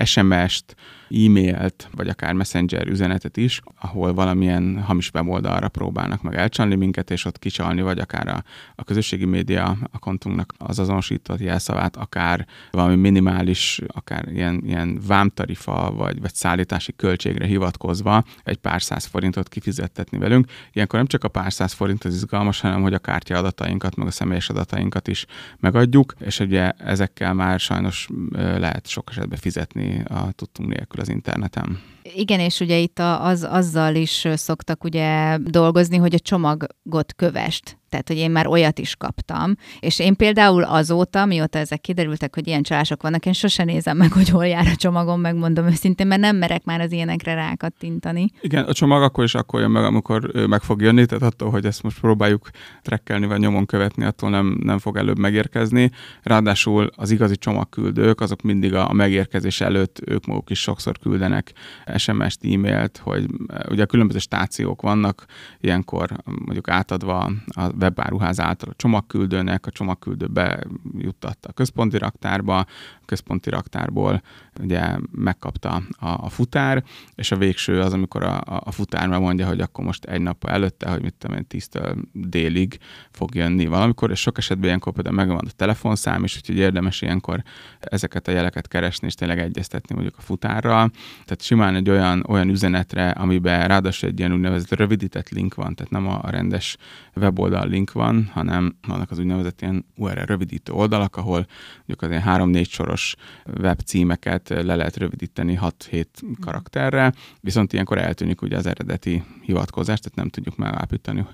SMS-t, 0.04 0.76
e-mailt, 1.10 1.88
vagy 1.94 2.08
akár 2.08 2.32
messenger 2.32 2.88
üzenetet 2.88 3.36
is, 3.36 3.60
ahol 3.80 4.14
valamilyen 4.14 4.82
hamis 4.82 5.10
weboldalra 5.14 5.68
próbálnak 5.68 6.22
meg 6.22 6.34
elcsalni 6.34 6.74
minket, 6.74 7.10
és 7.10 7.24
ott 7.24 7.38
kicsalni, 7.38 7.82
vagy 7.82 7.98
akár 7.98 8.28
a, 8.28 8.44
a 8.74 8.84
közösségi 8.84 9.24
média 9.24 9.76
a 9.90 9.98
kontunknak 9.98 10.52
az 10.58 10.78
azonosított 10.78 11.40
jelszavát, 11.40 11.96
akár 11.96 12.46
valami 12.70 12.96
minimális, 12.96 13.80
akár 13.86 14.28
ilyen, 14.28 14.62
ilyen 14.64 15.00
vámtarifa, 15.06 15.92
vagy, 15.96 16.20
vagy 16.20 16.34
szállítási 16.34 16.92
költségre 16.96 17.46
hivatkozva 17.46 18.24
egy 18.44 18.56
pár 18.56 18.82
száz 18.82 19.04
forintot 19.04 19.48
kifizettetni 19.48 20.18
velünk. 20.18 20.46
Ilyenkor 20.72 20.98
nem 20.98 21.08
csak 21.08 21.24
a 21.24 21.28
pár 21.28 21.52
száz 21.52 21.72
forint 21.72 22.04
az 22.04 22.14
izgalmas, 22.14 22.60
hanem 22.60 22.82
hogy 22.82 22.94
a 22.94 22.98
kártya 22.98 23.36
adatainkat, 23.36 23.96
meg 23.96 24.06
a 24.06 24.10
személyes 24.10 24.48
adatainkat 24.48 25.08
is 25.08 25.26
megadjuk, 25.58 26.14
és 26.18 26.40
ugye 26.40 26.70
ezekkel 26.70 27.34
már 27.34 27.60
sajnos 27.60 28.08
lehet 28.32 28.86
sok 28.86 29.08
esetben 29.10 29.38
fizetni 29.38 30.02
a 30.08 30.32
tudtunk 30.32 30.68
nélkül 30.68 30.99
az 31.00 31.08
interneten. 31.08 31.78
Igen, 32.14 32.40
és 32.40 32.60
ugye 32.60 32.76
itt 32.76 32.98
az, 32.98 33.46
azzal 33.50 33.94
is 33.94 34.26
szoktak 34.34 34.84
ugye 34.84 35.38
dolgozni, 35.38 35.96
hogy 35.96 36.14
a 36.14 36.18
csomagot 36.18 37.14
kövest. 37.16 37.78
Tehát, 37.90 38.08
hogy 38.08 38.16
én 38.16 38.30
már 38.30 38.46
olyat 38.46 38.78
is 38.78 38.96
kaptam. 38.96 39.54
És 39.80 39.98
én 39.98 40.16
például 40.16 40.62
azóta, 40.62 41.24
mióta 41.24 41.58
ezek 41.58 41.80
kiderültek, 41.80 42.34
hogy 42.34 42.46
ilyen 42.46 42.62
csalások 42.62 43.02
vannak, 43.02 43.26
én 43.26 43.32
sosem 43.32 43.66
nézem 43.66 43.96
meg, 43.96 44.12
hogy 44.12 44.28
hol 44.28 44.46
jár 44.46 44.66
a 44.66 44.76
csomagom, 44.76 45.20
megmondom 45.20 45.66
őszintén, 45.66 46.06
mert 46.06 46.20
nem 46.20 46.36
merek 46.36 46.64
már 46.64 46.80
az 46.80 46.92
ilyenekre 46.92 47.34
rákattintani. 47.34 48.30
Igen, 48.40 48.64
a 48.64 48.72
csomag 48.72 49.02
akkor 49.02 49.24
is 49.24 49.34
akkor 49.34 49.60
jön 49.60 49.70
meg, 49.70 49.84
amikor 49.84 50.46
meg 50.48 50.62
fog 50.62 50.80
jönni, 50.80 51.06
tehát 51.06 51.22
attól, 51.22 51.50
hogy 51.50 51.64
ezt 51.64 51.82
most 51.82 52.00
próbáljuk 52.00 52.50
trekkelni 52.82 53.26
vagy 53.26 53.38
nyomon 53.38 53.66
követni, 53.66 54.04
attól 54.04 54.30
nem, 54.30 54.58
nem 54.62 54.78
fog 54.78 54.96
előbb 54.96 55.18
megérkezni. 55.18 55.90
Ráadásul 56.22 56.90
az 56.96 57.10
igazi 57.10 57.36
csomagküldők, 57.36 58.20
azok 58.20 58.42
mindig 58.42 58.74
a 58.74 58.92
megérkezés 58.92 59.60
előtt 59.60 60.00
ők 60.06 60.26
maguk 60.26 60.50
is 60.50 60.60
sokszor 60.60 60.98
küldenek 60.98 61.52
SMS-t, 62.00 62.44
e-mailt, 62.44 62.98
hogy 62.98 63.26
ugye 63.68 63.82
a 63.82 63.86
különböző 63.86 64.18
stációk 64.18 64.82
vannak, 64.82 65.24
ilyenkor 65.60 66.10
mondjuk 66.24 66.68
átadva 66.68 67.30
a 67.46 67.72
webáruház 67.80 68.40
által 68.40 68.68
a 68.68 68.76
csomagküldőnek, 68.76 69.66
a 69.66 69.70
csomagküldő 69.70 70.26
bejuttatta 70.26 71.48
a 71.48 71.52
központi 71.52 71.98
raktárba, 71.98 72.58
a 72.58 73.04
központi 73.04 73.50
raktárból 73.50 74.22
ugye 74.60 74.96
megkapta 75.10 75.82
a, 75.98 76.08
a 76.08 76.28
futár, 76.28 76.84
és 77.14 77.30
a 77.30 77.36
végső 77.36 77.80
az, 77.80 77.92
amikor 77.92 78.22
a, 78.22 78.40
a 78.44 78.70
futár 78.70 79.08
mondja, 79.08 79.46
hogy 79.46 79.60
akkor 79.60 79.84
most 79.84 80.04
egy 80.04 80.20
nap 80.20 80.44
előtte, 80.44 80.90
hogy 80.90 81.02
mit 81.02 81.14
tudom 81.14 81.36
én, 81.36 81.46
tíztől 81.46 81.96
délig 82.12 82.78
fog 83.10 83.34
jönni 83.34 83.66
valamikor, 83.66 84.10
és 84.10 84.20
sok 84.20 84.38
esetben 84.38 84.66
ilyenkor 84.66 84.92
például 84.92 85.14
megvan 85.14 85.36
a 85.46 85.50
telefonszám 85.56 86.24
is, 86.24 86.36
úgyhogy 86.36 86.56
érdemes 86.56 87.02
ilyenkor 87.02 87.42
ezeket 87.80 88.28
a 88.28 88.30
jeleket 88.30 88.68
keresni, 88.68 89.06
és 89.06 89.14
tényleg 89.14 89.38
egyeztetni 89.38 89.94
mondjuk 89.94 90.16
a 90.18 90.22
futárral. 90.22 90.90
Tehát 91.24 91.42
simán 91.42 91.74
egy 91.74 91.89
olyan, 91.90 92.24
olyan 92.28 92.48
üzenetre, 92.48 93.10
amiben 93.10 93.68
ráadásul 93.68 94.08
egy 94.08 94.18
ilyen 94.18 94.32
úgynevezett 94.32 94.78
rövidített 94.78 95.28
link 95.28 95.54
van, 95.54 95.74
tehát 95.74 95.92
nem 95.92 96.06
a 96.06 96.30
rendes 96.30 96.76
weboldal 97.16 97.68
link 97.68 97.92
van, 97.92 98.30
hanem 98.32 98.76
vannak 98.86 99.10
az 99.10 99.18
úgynevezett 99.18 99.60
ilyen 99.62 99.84
URL 99.96 100.24
rövidítő 100.24 100.72
oldalak, 100.72 101.16
ahol 101.16 101.46
mondjuk 101.76 102.02
az 102.02 102.08
ilyen 102.08 102.22
három-négy 102.22 102.68
soros 102.68 103.14
webcímeket 103.60 104.48
le 104.48 104.74
lehet 104.74 104.96
rövidíteni 104.96 105.58
6-7 105.62 106.04
karakterre, 106.40 107.12
viszont 107.40 107.72
ilyenkor 107.72 107.98
eltűnik 107.98 108.42
ugye 108.42 108.56
az 108.56 108.66
eredeti 108.66 109.22
hivatkozás, 109.42 109.98
tehát 109.98 110.16
nem 110.16 110.28
tudjuk 110.28 110.56
megállapítani 110.56 111.24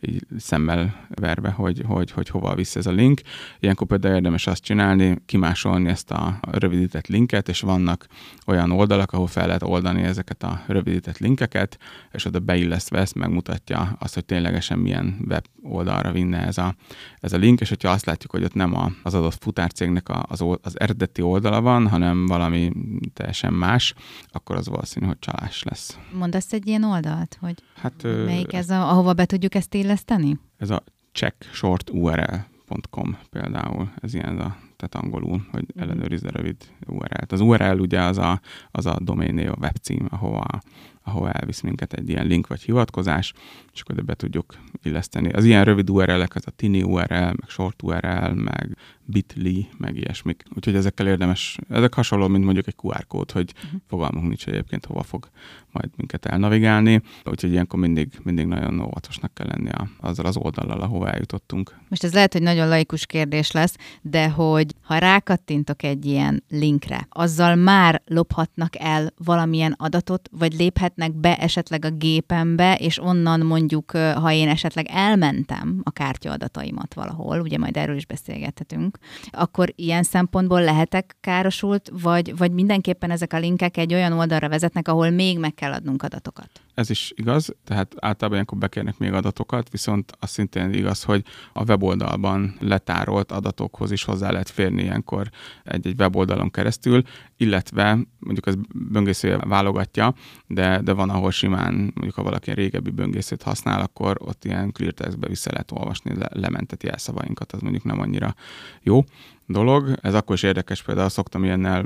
így 0.00 0.26
szemmel 0.38 1.06
verve, 1.08 1.50
hogy, 1.50 1.82
hogy, 1.86 2.10
hogy 2.10 2.28
hova 2.28 2.54
visz 2.54 2.76
ez 2.76 2.86
a 2.86 2.90
link. 2.90 3.20
Ilyenkor 3.60 3.86
például 3.86 4.14
érdemes 4.14 4.46
azt 4.46 4.62
csinálni, 4.62 5.18
kimásolni 5.26 5.88
ezt 5.88 6.10
a 6.10 6.38
rövidített 6.50 7.06
linket, 7.06 7.48
és 7.48 7.60
vannak 7.60 8.06
olyan 8.46 8.70
oldalak, 8.70 9.12
ahol 9.12 9.26
fel 9.26 9.46
lehet 9.46 9.62
oldani 9.62 10.02
ezeket 10.06 10.42
a 10.42 10.62
rövidített 10.66 11.18
linkeket, 11.18 11.78
és 12.12 12.24
oda 12.24 12.38
beillesztve 12.38 12.98
ezt 12.98 13.14
megmutatja 13.14 13.96
azt, 13.98 14.14
hogy 14.14 14.24
ténylegesen 14.24 14.78
milyen 14.78 15.24
web 15.28 15.44
oldalra 15.62 16.12
vinne 16.12 16.46
ez 16.46 16.58
a, 16.58 16.74
ez 17.20 17.32
a 17.32 17.36
link, 17.36 17.60
és 17.60 17.68
hogyha 17.68 17.90
azt 17.90 18.04
látjuk, 18.04 18.30
hogy 18.30 18.44
ott 18.44 18.54
nem 18.54 18.74
a, 18.74 18.90
az 19.02 19.14
adott 19.14 19.42
futárcégnek 19.42 20.06
az, 20.08 20.44
az 20.62 20.80
eredeti 20.80 21.22
oldala 21.22 21.60
van, 21.60 21.88
hanem 21.88 22.26
valami 22.26 22.72
teljesen 23.12 23.52
más, 23.52 23.94
akkor 24.28 24.56
az 24.56 24.68
valószínű, 24.68 25.06
hogy 25.06 25.18
csalás 25.18 25.62
lesz. 25.62 25.98
Mondasz 26.12 26.52
egy 26.52 26.66
ilyen 26.66 26.84
oldalt, 26.84 27.36
hogy 27.40 27.62
hát, 27.74 28.02
melyik 28.02 28.52
ez, 28.52 28.70
a, 28.70 28.90
ahova 28.90 29.12
be 29.12 29.24
tudjuk 29.24 29.54
ezt 29.54 29.74
illeszteni? 29.74 30.38
Ez 30.56 30.70
a 30.70 30.82
checkshorturl.com 31.12 33.18
például, 33.30 33.92
ez 34.00 34.14
ilyen 34.14 34.40
a 34.40 34.56
tehát 34.76 35.04
angolul, 35.04 35.46
hogy 35.50 35.64
mhm. 35.74 35.82
ellenőrizze 35.82 36.30
rövid 36.30 36.56
URL-t. 36.86 37.32
Az 37.32 37.40
URL 37.40 37.78
ugye 37.80 38.00
az 38.00 38.18
a, 38.18 38.40
az 38.70 38.86
a 38.86 38.98
domain 39.00 39.48
a 39.48 39.56
webcím, 39.60 40.06
ahova 40.10 40.60
ahova 41.06 41.32
elvisz 41.32 41.60
minket 41.60 41.92
egy 41.92 42.08
ilyen 42.08 42.26
link 42.26 42.46
vagy 42.46 42.62
hivatkozás, 42.62 43.32
és 43.72 43.80
akkor 43.80 44.04
be 44.04 44.14
tudjuk 44.14 44.54
illeszteni. 44.82 45.28
Az 45.28 45.44
ilyen 45.44 45.64
rövid 45.64 45.90
URL-ek, 45.90 46.34
az 46.34 46.42
a 46.46 46.50
tini 46.50 46.82
URL, 46.82 47.14
meg 47.14 47.44
short 47.46 47.82
URL, 47.82 48.32
meg 48.32 48.76
bitly, 49.06 49.60
meg 49.78 49.96
ilyesmik. 49.96 50.42
Úgyhogy 50.54 50.74
ezekkel 50.74 51.06
érdemes, 51.06 51.58
ezek 51.68 51.94
hasonló, 51.94 52.28
mint 52.28 52.44
mondjuk 52.44 52.66
egy 52.66 52.74
QR 52.82 53.06
kód, 53.06 53.30
hogy 53.30 53.52
uh-huh. 53.64 53.80
fogalmunk 53.86 54.26
nincs 54.26 54.46
egyébként, 54.46 54.86
hova 54.86 55.02
fog 55.02 55.28
majd 55.70 55.90
minket 55.96 56.26
elnavigálni. 56.26 57.02
Úgyhogy 57.24 57.50
ilyenkor 57.50 57.78
mindig, 57.78 58.08
mindig 58.22 58.46
nagyon 58.46 58.80
óvatosnak 58.80 59.34
kell 59.34 59.46
lenni 59.46 59.70
a, 59.70 59.88
azzal 60.00 60.26
az 60.26 60.36
oldallal, 60.36 60.80
ahova 60.80 61.10
eljutottunk. 61.10 61.74
Most 61.88 62.04
ez 62.04 62.12
lehet, 62.12 62.32
hogy 62.32 62.42
nagyon 62.42 62.68
laikus 62.68 63.06
kérdés 63.06 63.50
lesz, 63.50 63.76
de 64.02 64.28
hogy 64.28 64.74
ha 64.82 64.98
rákattintok 64.98 65.82
egy 65.82 66.06
ilyen 66.06 66.42
linkre, 66.48 67.06
azzal 67.10 67.54
már 67.54 68.02
lophatnak 68.06 68.78
el 68.78 69.12
valamilyen 69.24 69.74
adatot, 69.78 70.28
vagy 70.32 70.52
léphetnek 70.52 71.14
be 71.14 71.36
esetleg 71.36 71.84
a 71.84 71.90
gépembe, 71.90 72.74
és 72.74 73.02
onnan 73.02 73.40
mondjuk, 73.40 73.90
ha 73.90 74.32
én 74.32 74.48
esetleg 74.48 74.86
elmentem 74.88 75.80
a 75.82 75.90
kártyadataimat 75.90 76.94
valahol, 76.94 77.40
ugye 77.40 77.58
majd 77.58 77.76
erről 77.76 77.96
is 77.96 78.06
beszélgethetünk, 78.06 78.95
akkor 79.30 79.72
ilyen 79.74 80.02
szempontból 80.02 80.62
lehetek 80.62 81.16
károsult, 81.20 81.90
vagy, 82.02 82.36
vagy 82.36 82.52
mindenképpen 82.52 83.10
ezek 83.10 83.32
a 83.32 83.38
linkek 83.38 83.76
egy 83.76 83.94
olyan 83.94 84.12
oldalra 84.12 84.48
vezetnek, 84.48 84.88
ahol 84.88 85.10
még 85.10 85.38
meg 85.38 85.54
kell 85.54 85.72
adnunk 85.72 86.02
adatokat? 86.02 86.48
Ez 86.74 86.90
is 86.90 87.12
igaz, 87.14 87.54
tehát 87.64 87.94
általában 87.96 88.32
ilyenkor 88.32 88.58
bekérnek 88.58 88.98
még 88.98 89.12
adatokat, 89.12 89.70
viszont 89.70 90.12
az 90.18 90.30
szintén 90.30 90.72
igaz, 90.72 91.02
hogy 91.02 91.24
a 91.52 91.64
weboldalban 91.64 92.56
letárolt 92.60 93.32
adatokhoz 93.32 93.90
is 93.90 94.04
hozzá 94.04 94.30
lehet 94.30 94.50
férni 94.50 94.82
ilyenkor 94.82 95.28
egy-egy 95.64 96.00
weboldalon 96.00 96.50
keresztül, 96.50 97.02
illetve 97.36 97.98
mondjuk 98.18 98.46
ez 98.46 98.54
böngészője 98.74 99.38
válogatja, 99.38 100.14
de, 100.46 100.80
de 100.80 100.92
van, 100.92 101.10
ahol 101.10 101.30
simán, 101.30 101.74
mondjuk 101.74 102.14
ha 102.14 102.22
valaki 102.22 102.50
régebbi 102.50 102.90
böngészőt 102.90 103.42
használ, 103.42 103.80
akkor 103.80 104.16
ott 104.20 104.44
ilyen 104.44 104.72
clear 104.72 104.92
textbe 104.92 105.28
vissza 105.28 105.50
lehet 105.50 105.72
olvasni 105.72 106.16
le, 106.18 106.28
lementett 106.32 106.82
jelszavainkat, 106.82 107.52
az 107.52 107.60
mondjuk 107.60 107.84
nem 107.84 108.00
annyira 108.00 108.34
jó 108.82 109.04
dolog. 109.46 109.98
Ez 110.00 110.14
akkor 110.14 110.34
is 110.34 110.42
érdekes, 110.42 110.82
például 110.82 111.08
szoktam 111.08 111.44
ilyennel 111.44 111.84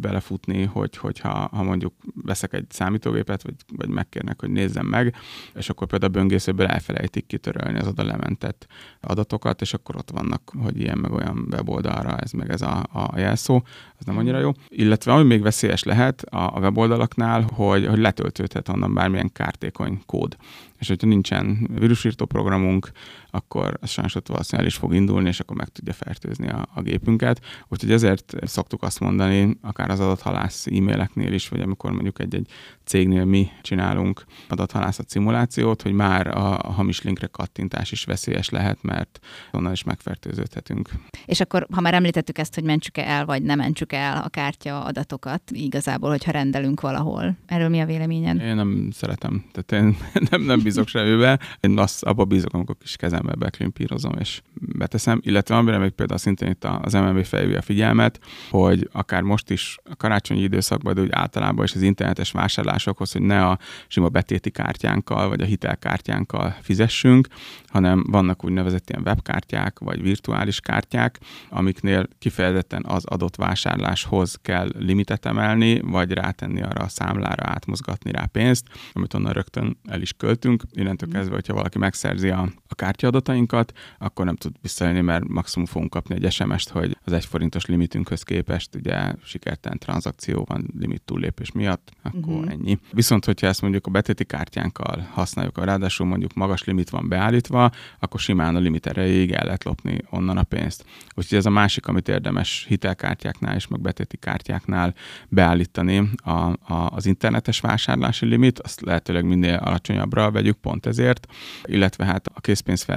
belefutni, 0.00 0.64
hogy, 0.64 0.96
hogyha 0.96 1.48
ha 1.52 1.62
mondjuk 1.62 1.94
veszek 2.22 2.52
egy 2.52 2.66
számítógépet, 2.68 3.42
vagy, 3.42 3.54
vagy 3.76 3.88
megkérnek, 3.88 4.40
hogy 4.40 4.50
nézzem 4.50 4.86
meg, 4.86 5.14
és 5.54 5.68
akkor 5.68 5.86
például 5.86 6.12
a 6.14 6.18
böngészőből 6.18 6.66
elfelejtik 6.66 7.26
kitörölni 7.26 7.78
az 7.78 7.86
oda 7.86 8.02
lementett 8.02 8.66
adatokat, 9.00 9.60
és 9.60 9.74
akkor 9.74 9.96
ott 9.96 10.10
vannak, 10.10 10.52
hogy 10.62 10.80
ilyen 10.80 10.98
meg 10.98 11.12
olyan 11.12 11.46
weboldalra 11.50 12.16
ez 12.16 12.30
meg 12.32 12.50
ez 12.50 12.62
a, 12.62 12.86
a 12.92 13.18
jelszó, 13.18 13.62
az 13.98 14.04
nem 14.04 14.18
annyira 14.18 14.38
jó. 14.38 14.50
Illetve 14.88 15.12
ami 15.12 15.22
még 15.22 15.42
veszélyes 15.42 15.82
lehet 15.82 16.22
a, 16.22 16.56
a 16.56 16.58
weboldalaknál, 16.58 17.48
hogy, 17.52 17.86
hogy 17.86 17.98
letöltődhet 17.98 18.68
onnan 18.68 18.94
bármilyen 18.94 19.32
kártékony 19.32 20.00
kód. 20.06 20.36
És 20.78 20.88
hogyha 20.88 21.06
nincsen 21.06 21.68
vírusírtó 21.78 22.24
programunk, 22.24 22.90
akkor 23.30 23.78
az 23.80 23.90
sajnos 23.90 24.14
ott 24.14 24.28
valószínűleg 24.28 24.70
is 24.70 24.76
fog 24.76 24.94
indulni, 24.94 25.28
és 25.28 25.40
akkor 25.40 25.56
meg 25.56 25.68
tudja 25.68 25.92
fertőzni 25.92 26.48
a, 26.48 26.68
a 26.74 26.82
gépünket. 26.82 27.40
Úgyhogy 27.68 27.92
ezért 27.92 28.34
szoktuk 28.42 28.82
azt 28.82 29.00
mondani, 29.00 29.58
akár 29.62 29.90
az 29.90 30.00
adathalász 30.00 30.66
e-maileknél 30.66 31.32
is, 31.32 31.48
vagy 31.48 31.60
amikor 31.60 31.90
mondjuk 31.90 32.20
egy-egy 32.20 32.48
cégnél 32.84 33.24
mi 33.24 33.48
csinálunk 33.62 34.24
adathalászat 34.48 35.08
szimulációt, 35.08 35.82
hogy 35.82 35.92
már 35.92 36.26
a, 36.26 36.58
a 36.58 36.70
hamis 36.70 37.02
linkre 37.02 37.26
kattintás 37.26 37.92
is 37.92 38.04
veszélyes 38.04 38.48
lehet, 38.48 38.82
mert 38.82 39.18
onnan 39.52 39.72
is 39.72 39.82
megfertőződhetünk. 39.82 40.88
És 41.26 41.40
akkor, 41.40 41.66
ha 41.72 41.80
már 41.80 41.94
említettük 41.94 42.38
ezt, 42.38 42.54
hogy 42.54 42.64
mentsük-e 42.64 43.08
el, 43.08 43.24
vagy 43.24 43.42
nem 43.42 43.58
mentsük 43.58 43.92
el 43.92 44.22
a 44.24 44.28
kártya 44.28 44.84
adatokat, 44.84 45.42
igazából, 45.50 46.10
hogyha 46.10 46.30
rendelünk 46.30 46.80
valahol. 46.80 47.36
Erről 47.46 47.68
mi 47.68 47.80
a 47.80 47.86
véleményed? 47.86 48.40
Én 48.40 48.54
nem 48.54 48.88
szeretem. 48.92 49.44
Tehát 49.52 49.84
én 49.84 49.96
nem, 50.30 50.42
nem 50.42 50.62
bízok 50.62 50.88
semmibe. 50.88 51.38
Én 51.60 51.78
azt 51.78 52.02
abba 52.02 52.24
bízok, 52.24 52.52
amikor 52.52 52.76
kis 52.78 52.96
kezembe 53.18 53.44
beklimpírozom 53.44 54.12
és 54.18 54.40
beteszem. 54.54 55.20
Illetve 55.22 55.56
amire 55.56 55.78
még 55.78 55.90
például 55.90 56.18
szintén 56.18 56.48
itt 56.48 56.64
az 56.64 56.92
MNB 56.92 57.24
felhívja 57.24 57.58
a 57.58 57.62
figyelmet, 57.62 58.20
hogy 58.50 58.88
akár 58.92 59.22
most 59.22 59.50
is 59.50 59.76
a 59.90 59.96
karácsonyi 59.96 60.40
időszakban, 60.40 60.94
de 60.94 61.00
úgy 61.00 61.10
általában 61.10 61.64
is 61.64 61.74
az 61.74 61.82
internetes 61.82 62.32
vásárlásokhoz, 62.32 63.12
hogy 63.12 63.22
ne 63.22 63.46
a 63.46 63.58
sima 63.86 64.08
betéti 64.08 64.50
kártyánkkal 64.50 65.28
vagy 65.28 65.40
a 65.40 65.44
hitelkártyánkkal 65.44 66.56
fizessünk, 66.62 67.28
hanem 67.66 68.04
vannak 68.08 68.44
úgynevezett 68.44 68.90
ilyen 68.90 69.02
webkártyák 69.02 69.78
vagy 69.78 70.02
virtuális 70.02 70.60
kártyák, 70.60 71.18
amiknél 71.48 72.06
kifejezetten 72.18 72.84
az 72.86 73.04
adott 73.04 73.36
vásárláshoz 73.36 74.38
kell 74.42 74.68
limitet 74.78 75.26
emelni, 75.26 75.80
vagy 75.80 76.12
rátenni 76.12 76.62
arra 76.62 76.84
a 76.84 76.88
számlára, 76.88 77.50
átmozgatni 77.50 78.10
rá 78.10 78.24
pénzt, 78.32 78.66
amit 78.92 79.14
onnan 79.14 79.32
rögtön 79.32 79.78
el 79.88 80.00
is 80.00 80.12
költünk. 80.12 80.62
Innentől 80.72 81.08
kezdve, 81.08 81.34
hogyha 81.34 81.54
valaki 81.54 81.78
megszerzi 81.78 82.28
a, 82.28 82.48
a 82.68 82.74
kártyaadatainkat, 83.10 83.72
akkor 83.98 84.24
nem 84.24 84.36
tud 84.36 84.52
visszajönni, 84.62 85.00
mert 85.00 85.28
maximum 85.28 85.66
fogunk 85.66 85.90
kapni 85.90 86.14
egy 86.14 86.32
SMS-t, 86.32 86.68
hogy 86.68 86.96
az 87.04 87.12
egy 87.12 87.24
forintos 87.24 87.66
limitünkhöz 87.66 88.22
képest 88.22 88.74
ugye 88.74 89.12
sikertelen 89.24 89.78
tranzakció 89.78 90.44
van 90.48 90.70
limit 90.78 91.02
túllépés 91.02 91.52
miatt, 91.52 91.90
akkor 92.02 92.32
uh-huh. 92.32 92.50
ennyi. 92.50 92.78
Viszont, 92.92 93.24
hogyha 93.24 93.46
ezt 93.46 93.62
mondjuk 93.62 93.86
a 93.86 93.90
betéti 93.90 94.24
kártyánkkal 94.24 95.08
használjuk, 95.12 95.64
ráadásul 95.64 96.06
mondjuk 96.06 96.34
magas 96.34 96.64
limit 96.64 96.90
van 96.90 97.08
beállítva, 97.08 97.70
akkor 97.98 98.20
simán 98.20 98.56
a 98.56 98.58
limit 98.58 98.86
erejéig 98.86 99.32
el 99.32 99.44
lehet 99.44 99.64
lopni 99.64 99.98
onnan 100.10 100.36
a 100.36 100.42
pénzt. 100.42 100.84
Úgyhogy 101.14 101.38
ez 101.38 101.46
a 101.46 101.50
másik, 101.50 101.86
amit 101.86 102.08
érdemes 102.08 102.64
hitelkártyáknál 102.68 103.54
és 103.54 103.66
meg 103.66 103.80
betéti 103.80 104.16
kártyáknál 104.16 104.94
beállítani 105.28 106.10
a, 106.16 106.30
a, 106.30 106.90
az 106.90 107.06
internetes 107.06 107.60
vásárlási 107.60 108.26
limit, 108.26 108.58
azt 108.58 108.80
lehetőleg 108.80 109.24
minél 109.24 109.54
alacsonyabbra 109.54 110.30
vegyük 110.30 110.56
pont 110.56 110.86
ezért, 110.86 111.26
illetve 111.64 112.04
hát 112.04 112.26
a 112.34 112.40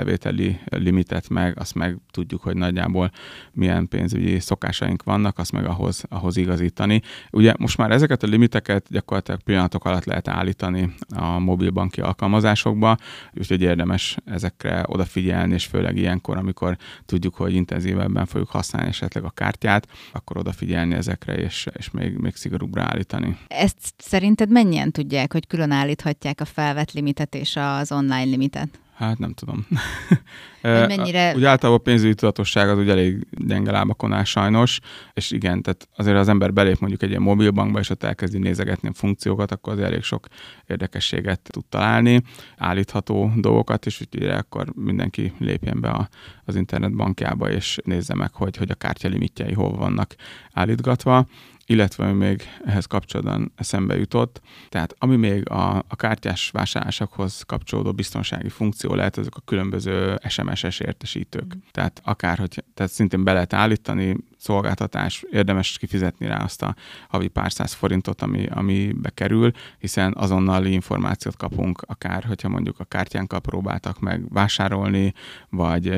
készpénzfelvételi 0.03 0.60
limitet 0.65 1.29
meg, 1.29 1.60
azt 1.60 1.75
meg 1.75 1.98
tudjuk, 2.12 2.41
hogy 2.41 2.55
nagyjából 2.55 3.12
milyen 3.51 3.88
pénzügyi 3.88 4.39
szokásaink 4.39 5.03
vannak, 5.03 5.38
azt 5.38 5.51
meg 5.51 5.65
ahhoz, 5.65 6.03
ahhoz 6.10 6.38
igazítani. 6.38 7.01
Ugye 7.31 7.53
most 7.58 7.77
már 7.77 7.91
ezeket 7.91 8.24
a 8.24 8.27
limiteket 8.27 8.86
gyakorlatilag 8.89 9.41
pillanatok 9.41 9.86
alatt 9.86 10.03
lehet 10.03 10.27
állítani 10.27 10.93
a 11.15 11.39
mobilbanki 11.39 12.01
alkalmazásokba, 12.01 12.98
úgyhogy 13.34 13.62
érdemes 13.62 14.17
ezekre 14.25 14.84
odafigyelni, 14.88 15.53
és 15.53 15.65
főleg 15.65 15.98
ilyenkor, 15.98 16.38
amikor 16.38 16.77
tudjuk, 17.05 17.36
hogy 17.36 17.53
intenzívebben 17.53 18.25
fogjuk 18.25 18.50
használni 18.50 18.89
esetleg 18.89 19.24
a 19.24 19.29
kártyát, 19.29 19.88
akkor 20.12 20.38
odafigyelni 20.38 20.93
ezekre, 20.93 21.34
és, 21.34 21.67
és 21.77 21.91
még, 21.91 22.17
még 22.17 22.36
szigorúbbra 22.36 22.81
állítani. 22.84 23.38
Ezt 23.48 23.93
szerinted 23.98 24.50
mennyien 24.50 24.91
tudják, 24.91 25.34
hogy 25.34 25.48
külön 25.48 25.72
állíthatják 25.72 26.41
a 26.41 26.46
felvett 26.46 26.91
limitet 26.91 27.36
és 27.36 27.55
az 27.55 27.91
online 27.91 28.24
limitet? 28.24 28.79
Hát 29.01 29.20
nem 29.20 29.34
tudom. 29.34 29.67
mennyire... 30.62 31.34
Úgy 31.36 31.43
általában 31.43 31.79
a 31.79 31.84
pénzügyi 31.84 32.13
tudatosság 32.13 32.70
az 32.70 32.77
ugye 32.77 32.91
elég 32.91 33.27
gyenge 33.29 33.72
lábakon 33.72 34.13
áll 34.13 34.24
sajnos, 34.24 34.79
és 35.13 35.31
igen, 35.31 35.62
tehát 35.62 35.88
azért 35.96 36.17
az 36.17 36.27
ember 36.27 36.53
belép 36.53 36.79
mondjuk 36.79 37.03
egy 37.03 37.10
ilyen 37.10 37.22
mobilbankba, 37.22 37.79
és 37.79 37.89
ott 37.89 38.03
elkezdi 38.03 38.38
nézegetni 38.38 38.88
a 38.88 38.93
funkciókat, 38.93 39.51
akkor 39.51 39.74
az 39.74 39.79
elég 39.79 40.03
sok 40.03 40.27
érdekességet 40.67 41.41
tud 41.41 41.65
találni, 41.65 42.22
állítható 42.58 43.31
dolgokat, 43.36 43.86
és 43.86 44.01
úgyhogy 44.01 44.27
akkor 44.29 44.74
mindenki 44.75 45.34
lépjen 45.39 45.81
be 45.81 45.89
a, 45.89 46.10
az 46.46 46.55
internetbankjába, 46.55 47.50
és 47.51 47.77
nézze 47.84 48.15
meg, 48.15 48.34
hogy, 48.34 48.58
hogy 48.58 48.72
a 48.72 48.75
kártya 48.75 49.08
limitjei 49.08 49.53
hol 49.53 49.72
vannak 49.72 50.15
állítgatva 50.53 51.25
illetve 51.65 52.12
még 52.12 52.44
ehhez 52.65 52.86
kapcsolatban 52.86 53.51
eszembe 53.56 53.98
jutott, 53.98 54.41
tehát 54.70 54.96
ami 54.98 55.15
még 55.15 55.50
a, 55.50 55.77
a 55.77 55.96
kártyás 55.96 56.50
vásárlásokhoz 56.50 57.41
kapcsolódó 57.41 57.91
biztonsági 57.91 58.50
funkció 58.50 58.94
lehet, 58.94 59.18
ezek 59.18 59.36
a 59.36 59.41
különböző 59.46 60.20
SMS-es 60.27 60.80
értesítők. 60.80 61.56
Mm. 61.56 61.60
Tehát 61.72 62.01
akár, 62.03 62.38
hogy 62.38 62.63
tehát 62.74 62.91
szintén 62.91 63.24
be 63.24 63.34
lehet 63.34 63.53
állítani, 63.53 64.15
szolgáltatás, 64.41 65.25
érdemes 65.31 65.77
kifizetni 65.77 66.27
rá 66.27 66.43
azt 66.43 66.62
a 66.62 66.75
havi 67.07 67.27
pár 67.27 67.51
száz 67.51 67.74
forintot, 67.74 68.21
ami, 68.21 68.45
ami 68.50 68.93
bekerül, 68.95 69.51
hiszen 69.79 70.13
azonnali 70.17 70.71
információt 70.71 71.38
kapunk, 71.38 71.81
akár 71.81 72.24
hogyha 72.24 72.50
mondjuk 72.50 72.79
a 72.79 72.83
kártyánkkal 72.83 73.39
próbáltak 73.39 74.00
meg 74.00 74.33
vásárolni, 74.33 75.13
vagy, 75.50 75.89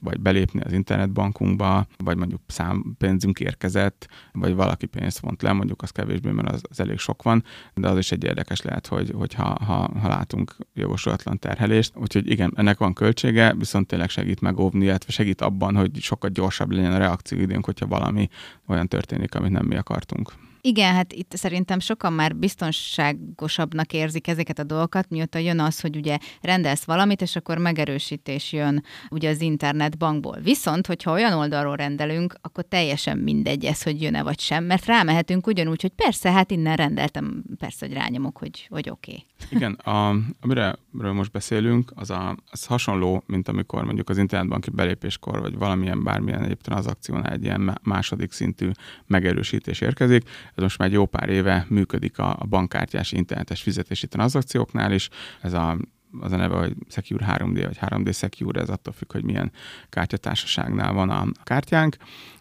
vagy 0.00 0.20
belépni 0.20 0.60
az 0.60 0.72
internetbankunkba, 0.72 1.86
vagy 1.96 2.16
mondjuk 2.16 2.40
szám 2.46 2.94
pénzünk 2.98 3.40
érkezett, 3.40 4.08
vagy 4.32 4.54
valaki 4.54 4.86
pénzt 4.86 5.18
vont 5.18 5.42
le, 5.42 5.52
mondjuk 5.52 5.82
az 5.82 5.90
kevésbé, 5.90 6.30
mert 6.30 6.52
az, 6.52 6.62
az 6.68 6.80
elég 6.80 6.98
sok 6.98 7.22
van, 7.22 7.44
de 7.74 7.88
az 7.88 7.98
is 7.98 8.12
egy 8.12 8.24
érdekes 8.24 8.62
lehet, 8.62 8.86
hogy, 8.86 9.10
hogy 9.14 9.34
ha, 9.34 9.56
ha, 9.64 9.90
ha 10.00 10.08
látunk 10.08 10.56
jogosulatlan 10.74 11.38
terhelést. 11.38 11.92
Úgyhogy 11.96 12.30
igen, 12.30 12.52
ennek 12.56 12.78
van 12.78 12.92
költsége, 12.92 13.54
viszont 13.54 13.86
tényleg 13.86 14.08
segít 14.08 14.40
megóvni, 14.40 14.84
illetve 14.84 15.12
segít 15.12 15.40
abban, 15.40 15.76
hogy 15.76 16.00
sokkal 16.00 16.30
gyorsabb 16.30 16.70
legyen 16.70 16.92
a 16.92 16.98
reakcióidőnk, 16.98 17.64
hogyha 17.78 17.98
valami 17.98 18.28
olyan 18.66 18.88
történik, 18.88 19.34
amit 19.34 19.50
nem 19.50 19.66
mi 19.66 19.76
akartunk. 19.76 20.32
Igen, 20.60 20.94
hát 20.94 21.12
itt 21.12 21.32
szerintem 21.36 21.78
sokan 21.78 22.12
már 22.12 22.36
biztonságosabbnak 22.36 23.92
érzik 23.92 24.28
ezeket 24.28 24.58
a 24.58 24.64
dolgokat, 24.64 25.08
mióta 25.08 25.38
jön 25.38 25.60
az, 25.60 25.80
hogy 25.80 25.96
ugye 25.96 26.18
rendelsz 26.40 26.84
valamit, 26.84 27.22
és 27.22 27.36
akkor 27.36 27.58
megerősítés 27.58 28.52
jön 28.52 28.84
ugye 29.10 29.30
az 29.30 29.40
internetbankból. 29.40 30.38
Viszont, 30.42 30.86
hogyha 30.86 31.12
olyan 31.12 31.32
oldalról 31.32 31.76
rendelünk, 31.76 32.34
akkor 32.40 32.64
teljesen 32.64 33.18
mindegy 33.18 33.64
ez, 33.64 33.82
hogy 33.82 34.02
jön-e 34.02 34.22
vagy 34.22 34.40
sem, 34.40 34.64
mert 34.64 34.86
rámehetünk 34.86 35.46
ugyanúgy, 35.46 35.82
hogy 35.82 35.92
persze, 35.92 36.32
hát 36.32 36.50
innen 36.50 36.76
rendeltem, 36.76 37.44
persze, 37.58 37.86
hogy 37.86 37.94
rányomok, 37.94 38.38
hogy, 38.38 38.66
hogy 38.70 38.90
oké. 38.90 39.10
Okay. 39.10 39.24
Igen, 39.50 39.72
a, 39.72 40.08
amire 40.40 40.78
most 40.90 41.30
beszélünk, 41.30 41.92
az, 41.94 42.10
a, 42.10 42.36
az 42.50 42.64
hasonló, 42.64 43.22
mint 43.26 43.48
amikor 43.48 43.84
mondjuk 43.84 44.08
az 44.08 44.18
internetbanki 44.18 44.70
belépéskor, 44.70 45.40
vagy 45.40 45.58
valamilyen 45.58 46.02
bármilyen 46.02 46.42
egyéb 46.42 46.60
tranzakciónál 46.60 47.32
egy 47.32 47.42
ilyen 47.42 47.78
második 47.82 48.32
szintű 48.32 48.70
megerősítés 49.06 49.80
érkezik. 49.80 50.28
Ez 50.56 50.62
most 50.62 50.78
már 50.78 50.88
egy 50.88 50.94
jó 50.94 51.06
pár 51.06 51.28
éve 51.28 51.66
működik 51.68 52.18
a, 52.18 52.38
bankkártyás 52.48 53.12
internetes 53.12 53.62
fizetési 53.62 54.06
tranzakcióknál 54.06 54.92
is. 54.92 55.08
Ez 55.40 55.52
a 55.52 55.76
az 56.20 56.32
a 56.32 56.36
neve, 56.36 56.56
hogy 56.56 56.74
Secure 56.88 57.36
3D, 57.38 57.62
vagy 57.66 57.78
3D 57.80 58.14
Secure, 58.14 58.60
ez 58.60 58.68
attól 58.68 58.92
függ, 58.92 59.12
hogy 59.12 59.24
milyen 59.24 59.52
kártyatársaságnál 59.88 60.92
van 60.92 61.10
a 61.10 61.26
kártyánk. 61.44 61.96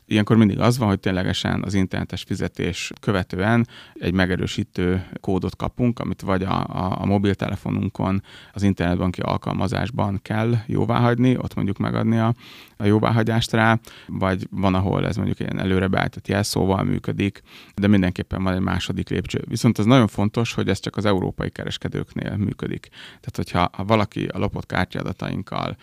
Ilyenkor 0.07 0.37
mindig 0.37 0.59
az 0.59 0.77
van, 0.77 0.87
hogy 0.87 0.99
ténylegesen 0.99 1.63
az 1.63 1.73
internetes 1.73 2.23
fizetés 2.23 2.91
követően 2.99 3.67
egy 3.93 4.13
megerősítő 4.13 5.07
kódot 5.21 5.55
kapunk, 5.55 5.99
amit 5.99 6.21
vagy 6.21 6.43
a, 6.43 6.63
a, 6.63 7.01
a 7.01 7.05
mobiltelefonunkon, 7.05 8.23
az 8.53 8.63
internetbanki 8.63 9.21
alkalmazásban 9.21 10.19
kell 10.21 10.53
jóváhagyni, 10.65 11.37
ott 11.37 11.53
mondjuk 11.53 11.77
megadni 11.77 12.17
a, 12.17 12.33
a 12.77 12.85
jóváhagyást 12.85 13.51
rá, 13.51 13.79
vagy 14.07 14.47
van, 14.51 14.75
ahol 14.75 15.07
ez 15.07 15.15
mondjuk 15.15 15.39
ilyen 15.39 15.59
előre 15.59 15.87
beállított 15.87 16.27
jelszóval 16.27 16.83
működik, 16.83 17.41
de 17.75 17.87
mindenképpen 17.87 18.43
van 18.43 18.53
egy 18.53 18.59
második 18.59 19.09
lépcső. 19.09 19.43
Viszont 19.47 19.77
az 19.77 19.85
nagyon 19.85 20.07
fontos, 20.07 20.53
hogy 20.53 20.69
ez 20.69 20.79
csak 20.79 20.97
az 20.97 21.05
európai 21.05 21.49
kereskedőknél 21.49 22.35
működik. 22.37 22.87
Tehát, 22.91 23.35
hogyha 23.35 23.69
ha 23.73 23.83
valaki 23.83 24.25
a 24.25 24.37
lopott 24.37 24.65
kártyadatainkkal 24.65 25.77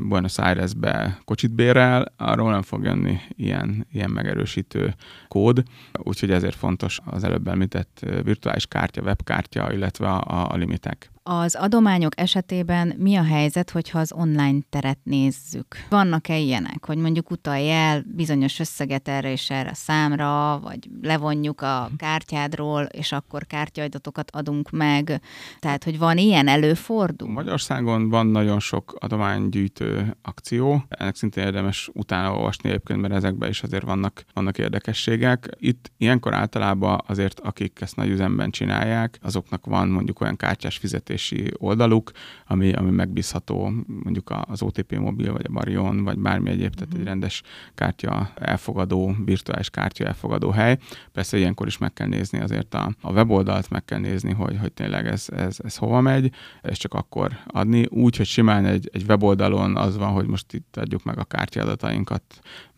Buenos 0.00 0.38
Airesbe 0.38 1.18
kocsit 1.24 1.54
bérel, 1.54 2.12
arról 2.16 2.50
nem 2.50 2.62
fog 2.62 2.84
jönni 2.84 3.18
ilyen, 3.28 3.86
ilyen 3.92 4.10
megerősítő 4.10 4.94
kód, 5.28 5.62
úgyhogy 5.92 6.30
ezért 6.30 6.54
fontos 6.56 6.98
az 7.04 7.24
előbb 7.24 7.48
említett 7.48 8.04
virtuális 8.22 8.66
kártya, 8.66 9.02
webkártya, 9.02 9.72
illetve 9.72 10.08
a, 10.08 10.52
a 10.52 10.56
limitek. 10.56 11.11
Az 11.24 11.54
adományok 11.54 12.20
esetében 12.20 12.94
mi 12.98 13.16
a 13.16 13.24
helyzet, 13.24 13.70
hogyha 13.70 13.98
az 13.98 14.12
online 14.12 14.58
teret 14.70 14.98
nézzük? 15.02 15.66
Vannak-e 15.88 16.38
ilyenek, 16.38 16.86
hogy 16.86 16.96
mondjuk 16.96 17.30
utalj 17.30 17.70
el 17.70 18.04
bizonyos 18.14 18.58
összeget 18.58 19.08
erre 19.08 19.32
és 19.32 19.50
erre 19.50 19.70
a 19.70 19.74
számra, 19.74 20.58
vagy 20.62 20.88
levonjuk 21.02 21.60
a 21.60 21.90
kártyádról, 21.96 22.82
és 22.82 23.12
akkor 23.12 23.46
kártyaadatokat 23.46 24.30
adunk 24.30 24.70
meg? 24.70 25.20
Tehát, 25.58 25.84
hogy 25.84 25.98
van 25.98 26.18
ilyen 26.18 26.48
előfordul? 26.48 27.28
Magyarországon 27.28 28.08
van 28.08 28.26
nagyon 28.26 28.60
sok 28.60 28.96
adománygyűjtő 28.98 30.16
akció. 30.22 30.84
Ennek 30.88 31.14
szintén 31.14 31.44
érdemes 31.44 31.90
utána 31.92 32.34
olvasni 32.34 32.68
egyébként, 32.68 33.00
mert 33.00 33.14
ezekben 33.14 33.48
is 33.48 33.62
azért 33.62 33.84
vannak, 33.84 34.24
vannak 34.32 34.58
érdekességek. 34.58 35.48
Itt 35.58 35.90
ilyenkor 35.96 36.34
általában 36.34 37.02
azért, 37.06 37.40
akik 37.40 37.78
ezt 37.80 37.96
nagy 37.96 38.08
üzemben 38.08 38.50
csinálják, 38.50 39.18
azoknak 39.22 39.66
van 39.66 39.88
mondjuk 39.88 40.20
olyan 40.20 40.36
kártyás 40.36 40.76
fizetés 40.76 41.10
fizetési 41.16 41.52
oldaluk, 41.58 42.10
ami, 42.46 42.72
ami 42.72 42.90
megbízható, 42.90 43.72
mondjuk 43.86 44.32
az 44.48 44.62
OTP 44.62 44.98
mobil, 44.98 45.32
vagy 45.32 45.44
a 45.48 45.52
Marion, 45.52 46.04
vagy 46.04 46.18
bármi 46.18 46.50
egyéb, 46.50 46.74
tehát 46.74 46.92
egy 46.92 46.98
mhm. 46.98 47.08
rendes 47.08 47.42
kártya 47.74 48.30
elfogadó, 48.34 49.14
virtuális 49.24 49.70
kártya 49.70 50.04
elfogadó 50.04 50.50
hely. 50.50 50.78
Persze 51.12 51.38
ilyenkor 51.38 51.66
is 51.66 51.78
meg 51.78 51.92
kell 51.92 52.06
nézni 52.06 52.40
azért 52.40 52.74
a, 52.74 52.94
a 53.00 53.12
weboldalt, 53.12 53.70
meg 53.70 53.84
kell 53.84 53.98
nézni, 53.98 54.32
hogy, 54.32 54.58
hogy 54.60 54.72
tényleg 54.72 55.06
ez, 55.06 55.26
ez, 55.36 55.56
ez 55.64 55.76
hova 55.76 56.00
megy, 56.00 56.30
és 56.62 56.78
csak 56.78 56.94
akkor 56.94 57.32
adni. 57.46 57.86
Úgy, 57.90 58.16
hogy 58.16 58.26
simán 58.26 58.64
egy, 58.64 58.90
egy 58.92 59.04
weboldalon 59.08 59.76
az 59.76 59.96
van, 59.96 60.12
hogy 60.12 60.26
most 60.26 60.52
itt 60.52 60.76
adjuk 60.76 61.04
meg 61.04 61.18
a 61.18 61.24
kártyadatainkat, 61.24 62.22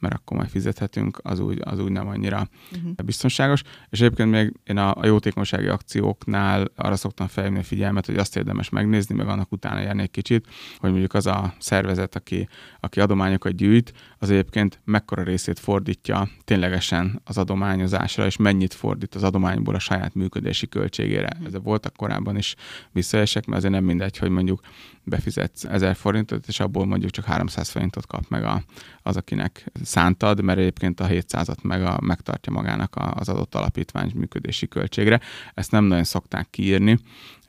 mert 0.04 0.20
akkor 0.20 0.36
majd 0.36 0.48
fizethetünk, 0.48 1.18
az 1.22 1.38
úgy, 1.38 1.60
az 1.64 1.78
úgy 1.78 1.90
nem 1.90 2.08
annyira 2.08 2.48
uh-huh. 2.72 2.92
biztonságos. 3.04 3.62
És 3.90 4.00
egyébként 4.00 4.30
még 4.30 4.52
én 4.64 4.76
a, 4.76 4.94
a 4.96 5.06
jótékonysági 5.06 5.66
akcióknál 5.66 6.66
arra 6.76 6.96
szoktam 6.96 7.26
felhívni 7.26 7.58
a 7.58 7.62
figyelmet, 7.62 8.06
hogy 8.06 8.16
azt 8.16 8.36
érdemes 8.36 8.68
megnézni, 8.68 9.14
meg 9.14 9.28
annak 9.28 9.52
utána 9.52 9.80
járni 9.80 10.02
egy 10.02 10.10
kicsit, 10.10 10.46
hogy 10.78 10.90
mondjuk 10.90 11.14
az 11.14 11.26
a 11.26 11.54
szervezet, 11.58 12.14
aki, 12.16 12.48
aki 12.80 13.00
adományokat 13.00 13.54
gyűjt, 13.54 13.92
az 14.18 14.30
egyébként 14.30 14.80
mekkora 14.84 15.22
részét 15.22 15.58
fordítja 15.58 16.28
ténylegesen 16.44 17.20
az 17.24 17.38
adományozásra, 17.38 18.26
és 18.26 18.36
mennyit 18.36 18.74
fordít 18.74 19.14
az 19.14 19.22
adományból 19.22 19.74
a 19.74 19.78
saját 19.78 20.14
működési 20.14 20.68
költségére. 20.68 21.28
Uh-huh. 21.32 21.46
Ezzel 21.46 21.60
voltak 21.60 21.96
korábban 21.96 22.36
is 22.36 22.54
visszaesek, 22.92 23.46
mert 23.46 23.58
azért 23.58 23.74
nem 23.74 23.84
mindegy, 23.84 24.18
hogy 24.18 24.30
mondjuk 24.30 24.60
befizetsz 25.04 25.64
1000 25.64 25.94
forintot, 25.94 26.48
és 26.48 26.60
abból 26.60 26.86
mondjuk 26.86 27.10
csak 27.10 27.24
300 27.24 27.68
forintot 27.68 28.06
kap 28.06 28.28
meg 28.28 28.44
a, 28.44 28.62
az, 29.02 29.16
akinek 29.16 29.70
szántad, 29.94 30.42
mert 30.42 30.58
egyébként 30.58 31.00
a 31.00 31.06
700-at 31.06 31.62
meg 31.62 31.82
a, 31.84 31.98
megtartja 32.02 32.52
magának 32.52 32.94
az 33.14 33.28
adott 33.28 33.54
alapítvány 33.54 34.12
működési 34.14 34.68
költségre. 34.68 35.20
Ezt 35.54 35.70
nem 35.70 35.84
nagyon 35.84 36.04
szokták 36.04 36.46
kiírni, 36.50 36.98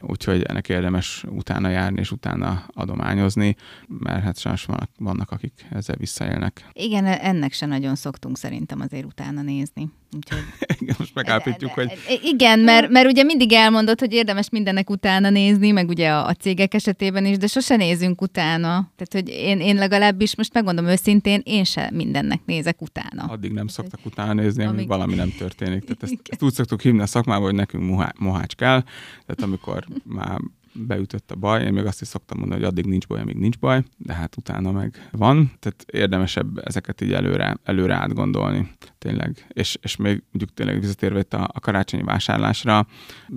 úgyhogy 0.08 0.42
ennek 0.42 0.70
érdemes 0.70 1.24
utána 1.30 1.70
járni 1.70 2.00
és 2.00 2.12
utána 2.12 2.66
adományozni, 2.74 3.56
mert 3.88 4.24
hát 4.24 4.40
sajnos 4.40 4.66
vannak, 4.66 4.90
vannak 4.98 5.32
akik 5.32 5.66
ezzel 5.72 5.96
visszaélnek. 5.96 6.70
Igen, 6.74 7.06
ennek 7.06 7.54
se 7.54 7.66
nagyon 7.66 7.96
szoktunk 7.96 8.38
szerintem 8.38 8.82
azért 8.82 9.06
utána 9.06 9.42
nézni. 9.42 9.90
Úgyhogy... 10.16 10.44
igen, 10.82 10.96
most 10.98 11.14
megállapítjuk, 11.14 11.72
hogy... 11.72 11.92
Igen, 12.24 12.60
mert, 12.60 12.90
mert 12.90 13.08
ugye 13.08 13.24
mindig 13.24 13.54
elmondod, 13.54 14.00
hogy 14.00 14.14
érdemes 14.14 14.50
mindennek 14.50 14.90
utána 14.90 15.30
nézni, 15.30 15.72
meg 15.72 15.88
ugye 15.90 16.10
a, 16.10 16.28
a 16.28 16.34
cégek 16.34 16.74
esetében 16.74 17.26
is, 17.26 17.38
de 17.38 17.48
sose 17.48 17.76
nézünk 17.76 18.22
utána. 18.22 18.92
Tehát, 18.96 19.10
hogy 19.12 19.30
én, 19.30 19.60
én 19.60 19.76
legalábbis 19.76 20.36
most 20.36 20.54
megmondom 20.54 20.86
őszintén, 20.86 21.42
én 21.44 21.64
se 21.64 21.90
mindennek 21.94 22.42
nézek 22.46 22.82
utána. 22.82 23.24
Addig 23.24 23.52
nem 23.52 23.68
szoktak 23.68 24.00
utána 24.06 24.34
nézni, 24.34 24.64
amíg, 24.64 24.76
amíg 24.76 24.88
valami 24.88 25.16
nem 25.16 25.34
történik. 25.38 25.84
Tehát 25.84 26.04
ezt, 26.04 26.16
ezt 26.30 26.44
úgy 26.44 26.54
szoktuk 26.54 26.82
hívni 26.82 27.02
a 27.02 27.06
szakmában, 27.06 27.44
hogy 27.44 27.56
nekünk 27.56 27.84
mohá, 27.84 28.14
mohács 28.18 28.56
kell. 28.56 28.82
Tehát 29.26 29.42
amikor 29.42 29.86
már 30.04 30.40
beütött 30.74 31.32
a 31.32 31.36
baj, 31.36 31.64
én 31.64 31.74
még 31.74 31.86
azt 31.86 32.02
is 32.02 32.08
szoktam 32.08 32.40
mondani, 32.40 32.62
hogy 32.62 32.70
addig 32.70 32.86
nincs 32.86 33.08
baj, 33.08 33.22
amíg 33.22 33.38
nincs 33.38 33.60
baj, 33.60 33.84
de 33.98 34.14
hát 34.14 34.38
utána 34.38 34.72
meg 34.72 35.10
van, 35.12 35.52
tehát 35.60 35.86
érdemesebb 35.92 36.58
ezeket 36.58 37.02
így 37.02 37.14
előre, 37.14 37.58
előre 37.64 37.96
átgondolni. 37.96 38.72
Tényleg. 39.06 39.46
És, 39.48 39.78
és 39.82 39.96
még 39.96 40.24
mondjuk 40.32 40.54
tényleg 40.54 40.80
visszatérve 40.80 41.20
itt 41.20 41.34
a, 41.34 41.50
a 41.54 41.60
karácsonyi 41.60 42.04
vásárlásra, 42.04 42.88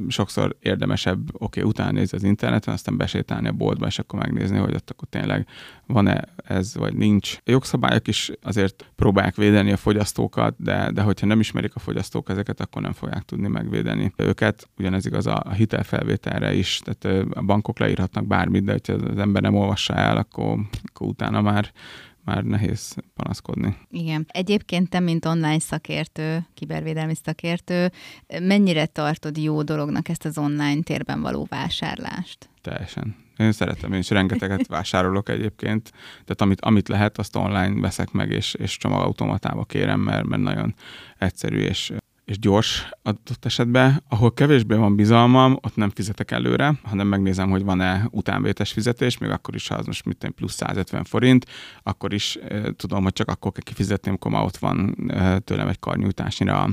sokszor 0.09 0.57
érdemesebb, 0.61 1.20
oké, 1.33 1.61
okay, 1.61 1.62
utána 1.62 1.90
nézni 1.90 2.16
az 2.16 2.24
interneten, 2.24 2.74
aztán 2.74 2.96
besétálni 2.96 3.48
a 3.48 3.52
boltba, 3.52 3.87
és 3.87 3.98
akkor 3.98 4.18
megnézni, 4.18 4.59
hogy 4.59 4.74
ott 4.74 4.90
akkor 4.90 5.09
tényleg 5.09 5.46
van-e 5.87 6.24
ez, 6.37 6.74
vagy 6.74 6.94
nincs. 6.94 7.37
A 7.37 7.50
jogszabályok 7.50 8.09
is 8.09 8.31
azért 8.42 8.90
próbálják 8.96 9.37
védeni 9.37 9.72
a 9.72 9.76
fogyasztókat, 9.76 10.54
de, 10.59 10.90
de 10.90 11.02
hogyha 11.02 11.26
nem 11.26 11.40
ismerik 11.40 11.74
a 11.74 11.78
fogyasztók 11.78 12.28
ezeket, 12.28 12.61
akkor 12.61 12.83
nem 12.83 12.92
fogják 12.92 13.22
tudni 13.22 13.48
megvédeni 13.48 14.12
őket. 14.16 14.68
Ugyanez 14.78 15.07
igaz 15.07 15.26
a 15.26 15.52
hitelfelvételre 15.57 16.54
is, 16.54 16.81
tehát 16.85 17.26
a 17.31 17.42
bankok 17.42 17.78
leírhatnak 17.78 18.26
bármit, 18.26 18.64
de 18.64 18.72
hogyha 18.72 18.92
az 18.92 19.18
ember 19.18 19.42
nem 19.42 19.54
olvassa 19.54 19.94
el, 19.94 20.16
akkor, 20.16 20.59
akkor 20.85 21.07
utána 21.07 21.40
már 21.40 21.72
már 22.29 22.45
nehéz 22.45 22.95
panaszkodni. 23.14 23.77
Igen. 23.91 24.27
Egyébként 24.29 24.88
te, 24.88 25.01
mint 25.01 25.25
online 25.25 25.59
szakértő, 25.59 26.47
kibervédelmi 26.55 27.14
szakértő, 27.25 27.93
mennyire 28.43 28.87
tartod 28.87 29.37
jó 29.37 29.62
dolognak 29.62 30.09
ezt 30.09 30.25
az 30.25 30.38
online 30.38 30.83
térben 30.83 31.21
való 31.21 31.47
vásárlást? 31.51 32.49
Teljesen. 32.62 33.17
Én 33.37 33.53
szeretem, 33.53 33.93
én 33.93 33.99
is 33.99 34.11
rengeteget 34.11 34.67
vásárolok 34.77 35.29
egyébként, 35.29 35.91
tehát 36.11 36.41
amit, 36.41 36.61
amit 36.61 36.88
lehet, 36.88 37.19
azt 37.19 37.37
online 37.37 37.81
veszek 37.81 38.11
meg, 38.11 38.31
és, 38.31 38.55
és 38.55 38.77
csomagautomatába 38.77 39.64
kérem, 39.64 40.01
mert, 40.01 40.25
mert 40.25 40.43
nagyon 40.43 40.75
egyszerű 41.19 41.59
és 41.59 41.93
és 42.29 42.38
gyors 42.38 42.88
adott 43.03 43.45
esetben. 43.45 44.03
Ahol 44.09 44.35
kevésbé 44.35 44.75
van 44.75 44.97
bizalmam, 44.97 45.59
ott 45.62 45.77
nem 45.77 45.91
fizetek 45.91 46.31
előre, 46.31 46.79
hanem 46.83 47.07
megnézem, 47.07 47.51
hogy 47.51 47.64
van-e 47.64 48.09
utánvétes 48.11 48.73
fizetés, 48.73 49.19
még 49.19 49.31
akkor 49.31 49.55
is, 49.55 49.69
ha 49.69 49.75
az 49.75 49.87
most 49.87 50.05
mit 50.05 50.33
plusz 50.37 50.55
150 50.55 51.05
forint, 51.05 51.47
akkor 51.83 52.12
is 52.12 52.37
e, 52.37 52.73
tudom, 52.73 53.03
hogy 53.03 53.12
csak 53.12 53.29
akkor 53.29 53.53
kell 53.53 53.62
kifizetni, 53.62 54.09
amikor 54.09 54.31
már 54.31 54.43
ott 54.43 54.57
van 54.57 54.97
e, 55.09 55.38
tőlem 55.38 55.69
egy 55.69 55.79
karnyújtásnyira 55.79 56.69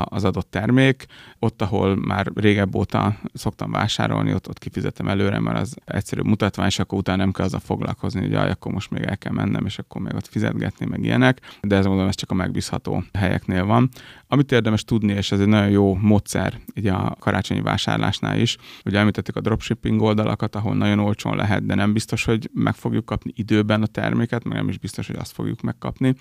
az 0.00 0.24
adott 0.24 0.50
termék. 0.50 1.06
Ott, 1.38 1.62
ahol 1.62 1.96
már 1.96 2.30
régebb 2.34 2.74
óta 2.74 3.16
szoktam 3.32 3.70
vásárolni, 3.70 4.34
ott, 4.34 4.48
ott 4.48 4.58
kifizetem 4.58 5.08
előre, 5.08 5.40
mert 5.40 5.58
az 5.58 5.76
egyszerű 5.84 6.20
mutatvány, 6.22 6.66
és 6.66 6.78
akkor 6.78 6.98
utána 6.98 7.22
nem 7.22 7.32
kell 7.32 7.46
a 7.52 7.58
foglalkozni, 7.58 8.20
hogy 8.20 8.30
jaj, 8.30 8.50
akkor 8.50 8.72
most 8.72 8.90
még 8.90 9.02
el 9.02 9.18
kell 9.18 9.32
mennem, 9.32 9.66
és 9.66 9.78
akkor 9.78 10.00
még 10.00 10.14
ott 10.14 10.26
fizetgetni, 10.26 10.86
meg 10.86 11.04
ilyenek. 11.04 11.40
De 11.60 11.76
ez 11.76 11.86
mondom, 11.86 12.08
ez 12.08 12.14
csak 12.14 12.30
a 12.30 12.34
megbízható 12.34 13.04
helyeknél 13.12 13.64
van. 13.64 13.88
Amit 14.26 14.52
érdemes 14.52 14.84
tudni, 14.84 15.12
és 15.12 15.32
ez 15.32 15.40
egy 15.40 15.46
nagyon 15.46 15.70
jó 15.70 15.94
módszer 15.94 16.60
így 16.74 16.86
a 16.86 17.16
karácsonyi 17.18 17.60
vásárlásnál 17.60 18.38
is, 18.38 18.56
ugye 18.84 18.98
említettük 18.98 19.36
a 19.36 19.40
dropshipping 19.40 20.02
oldalakat, 20.02 20.56
ahol 20.56 20.74
nagyon 20.74 20.98
olcsón 20.98 21.36
lehet, 21.36 21.66
de 21.66 21.74
nem 21.74 21.92
biztos, 21.92 22.24
hogy 22.24 22.50
meg 22.54 22.74
fogjuk 22.74 23.04
kapni 23.04 23.32
időben 23.36 23.82
a 23.82 23.86
terméket, 23.86 24.44
meg 24.44 24.56
nem 24.56 24.68
is 24.68 24.78
biztos, 24.78 25.06
hogy 25.06 25.16
azt 25.16 25.32
fogjuk 25.32 25.60
megkapni 25.60 26.14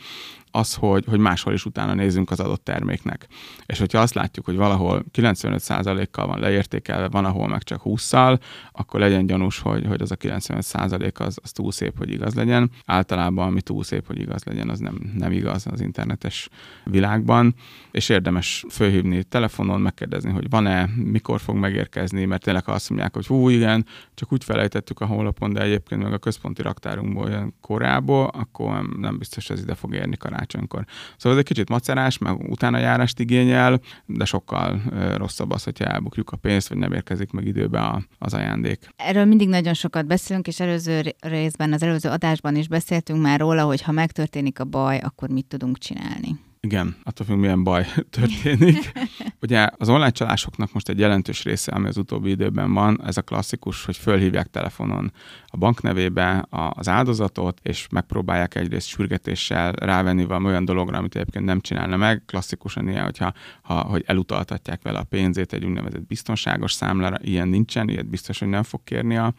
az, 0.52 0.74
hogy, 0.74 1.06
hogy 1.08 1.20
máshol 1.20 1.54
is 1.54 1.66
utána 1.66 1.94
nézzünk 1.94 2.32
az 2.32 2.40
adott 2.40 2.64
terméknek. 2.64 3.28
És 3.66 3.80
hogyha 3.80 4.00
azt 4.00 4.14
látjuk, 4.14 4.46
hogy 4.46 4.56
valahol 4.56 5.06
95%-kal 5.14 6.28
van 6.28 6.40
leértékelve, 6.40 7.08
van, 7.08 7.26
ahol 7.26 7.48
meg 7.48 7.64
csak 7.64 7.82
20-szal, 7.84 8.40
akkor 8.72 9.00
legyen 9.00 9.26
gyanús, 9.26 9.60
hogy, 9.60 9.86
hogy 9.86 10.02
az 10.02 10.12
a 10.12 10.16
95% 10.16 11.18
az, 11.18 11.38
az 11.44 11.52
túl 11.52 11.72
szép, 11.72 11.98
hogy 11.98 12.12
igaz 12.12 12.34
legyen. 12.34 12.72
Általában, 12.86 13.48
ami 13.48 13.62
túl 13.62 13.84
szép, 13.84 14.08
hogy 14.08 14.20
igaz 14.20 14.44
legyen, 14.44 14.70
az 14.70 14.80
nem, 14.80 15.12
nem 15.18 15.32
igaz 15.32 15.68
az 15.72 15.82
internetes 15.82 16.50
világban. 16.84 17.56
És 17.92 18.10
érdemes 18.10 18.66
fölhívni 18.70 19.24
telefonon, 19.24 19.82
megkérdezni, 19.82 20.32
hogy 20.32 20.50
van-e, 20.50 20.90
mikor 20.96 21.40
fog 21.40 21.56
megérkezni, 21.56 22.26
mert 22.26 22.44
tényleg 22.44 22.64
azt 22.66 22.90
mondják, 22.90 23.14
hogy 23.14 23.28
hú, 23.28 23.50
igen, 23.50 23.86
csak 24.14 24.32
úgy 24.32 24.44
felejtettük 24.44 25.00
a 25.00 25.06
honlapon, 25.06 25.54
de 25.54 25.62
egyébként 25.62 26.04
meg 26.04 26.14
a 26.14 26.18
központi 26.18 26.62
raktárunkból 26.62 27.30
jön 27.30 27.54
korából, 27.62 28.26
akkor 28.26 28.98
nem 28.98 29.18
biztos, 29.18 29.48
hogy 29.48 29.56
ez 29.56 29.62
ide 29.64 29.76
fog 29.76 29.94
érni 29.94 30.18
karácsony 30.18 30.40
karácsonykor. 30.42 30.86
Szóval 31.18 31.32
ez 31.38 31.44
egy 31.44 31.48
kicsit 31.48 31.70
macerás, 31.70 32.18
meg 32.18 32.50
utána 32.50 32.78
járást 32.78 33.20
igényel, 33.20 33.80
de 34.06 34.26
sokkal 34.26 34.82
rosszabb 35.18 35.52
az, 35.52 35.64
hogyha 35.64 35.86
elbukjuk 35.86 36.30
a 36.30 36.38
pénzt, 36.38 36.70
vagy 36.70 36.78
nem 36.78 36.92
érkezik 36.92 37.32
meg 37.32 37.46
időbe 37.46 38.06
az 38.20 38.34
ajándék. 38.34 38.90
Erről 38.96 39.26
mindig 39.26 39.50
nagyon 39.50 39.74
sokat 39.74 40.06
beszélünk, 40.06 40.48
és 40.48 40.60
előző 40.60 41.16
részben, 41.20 41.74
az 41.74 41.84
előző 41.84 42.10
adásban 42.10 42.56
is 42.56 42.68
beszéltünk 42.68 43.22
már 43.22 43.40
róla, 43.40 43.64
hogy 43.64 43.82
ha 43.82 43.92
megtörténik 43.92 44.60
a 44.60 44.64
baj, 44.64 44.98
akkor 44.98 45.30
mit 45.30 45.46
tudunk 45.46 45.78
csinálni. 45.78 46.40
Igen, 46.68 46.96
attól 47.04 47.26
függ, 47.26 47.38
milyen 47.38 47.64
baj 47.64 47.86
történik. 48.10 48.92
Ugye 49.42 49.70
az 49.78 49.90
online 49.90 50.10
csalásoknak 50.10 50.74
most 50.74 50.90
egy 50.90 51.00
jelentős 51.00 51.44
része, 51.44 51.72
ami 51.72 51.88
az 51.88 51.98
utóbbi 51.98 52.30
időben 52.30 52.74
van, 52.74 53.02
ez 53.06 53.18
a 53.18 53.22
klasszikus, 53.22 53.86
hogy 53.86 53.98
fölhívják 53.98 54.48
telefonon 54.48 55.12
a 55.48 55.58
bank 55.58 55.82
nevébe 55.82 56.46
az 56.50 56.88
áldozatot, 56.88 57.60
és 57.64 57.88
megpróbálják 57.92 58.56
egyrészt 58.56 58.88
sürgetéssel 58.88 59.72
rávenni 59.72 60.26
valami 60.26 60.46
olyan 60.46 60.66
dologra, 60.66 60.98
amit 60.98 61.16
egyébként 61.16 61.46
nem 61.46 61.62
csinálna 61.62 61.98
meg. 61.98 62.24
Klasszikusan 62.26 62.88
ilyen, 62.88 63.04
hogyha, 63.04 63.34
ha, 63.62 63.82
hogy 63.82 64.04
elutaltatják 64.06 64.82
vele 64.82 65.00
a 65.00 65.04
pénzét 65.04 65.54
egy 65.54 65.66
úgynevezett 65.66 66.08
biztonságos 66.08 66.72
számlára, 66.72 67.18
ilyen 67.22 67.48
nincsen, 67.48 67.90
ilyet 67.90 68.10
biztos, 68.10 68.40
hogy 68.40 68.48
nem 68.48 68.64
fog 68.64 68.84
kérni 68.84 69.18
a, 69.18 69.34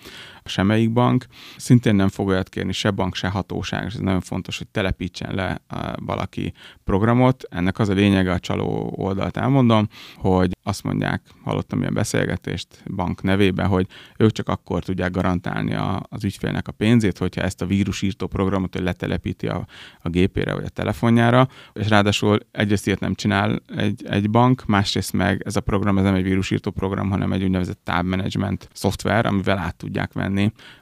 semmelyik 0.44 0.92
bank. 0.92 1.26
Szintén 1.56 1.94
nem 1.94 2.08
fog 2.08 2.28
olyat 2.28 2.48
kérni 2.48 2.72
se 2.72 2.90
bank, 2.90 3.14
se 3.14 3.28
hatóság, 3.28 3.84
és 3.86 3.94
ez 3.94 4.00
nagyon 4.00 4.20
fontos, 4.20 4.58
hogy 4.58 4.68
telepítsen 4.68 5.34
le 5.34 5.62
valaki 5.96 6.52
programot. 6.84 7.42
Ennek 7.50 7.78
az 7.78 7.88
a 7.88 7.92
lényege 7.92 8.32
a 8.32 8.38
csaló 8.38 8.92
oldalt 8.96 9.36
elmondom, 9.36 9.88
hogy 10.16 10.50
azt 10.62 10.82
mondják, 10.82 11.22
hallottam 11.42 11.80
ilyen 11.80 11.94
beszélgetést 11.94 12.82
bank 12.94 13.22
nevébe, 13.22 13.64
hogy 13.64 13.86
ők 14.16 14.32
csak 14.32 14.48
akkor 14.48 14.84
tudják 14.84 15.10
garantálni 15.10 15.74
a, 15.74 16.02
az 16.08 16.24
ügyfélnek 16.24 16.68
a 16.68 16.72
pénzét, 16.72 17.18
hogyha 17.18 17.42
ezt 17.42 17.62
a 17.62 17.66
vírusírtó 17.66 18.26
programot 18.26 18.74
hogy 18.74 18.82
letelepíti 18.82 19.46
a, 19.46 19.66
a 19.98 20.08
gépére 20.08 20.54
vagy 20.54 20.64
a 20.64 20.68
telefonjára, 20.68 21.48
és 21.72 21.88
ráadásul 21.88 22.38
egyrészt 22.50 22.86
ilyet 22.86 23.00
nem 23.00 23.14
csinál 23.14 23.62
egy, 23.76 24.06
egy 24.06 24.30
bank, 24.30 24.66
másrészt 24.66 25.12
meg 25.12 25.42
ez 25.44 25.56
a 25.56 25.60
program 25.60 25.98
ez 25.98 26.04
nem 26.04 26.14
egy 26.14 26.22
vírusírtó 26.22 26.70
program, 26.70 27.10
hanem 27.10 27.32
egy 27.32 27.42
úgynevezett 27.42 27.80
tábmenedzsment 27.84 28.68
szoftver, 28.72 29.26
amivel 29.26 29.58
át 29.58 29.76
tudják 29.76 30.12
venni 30.12 30.31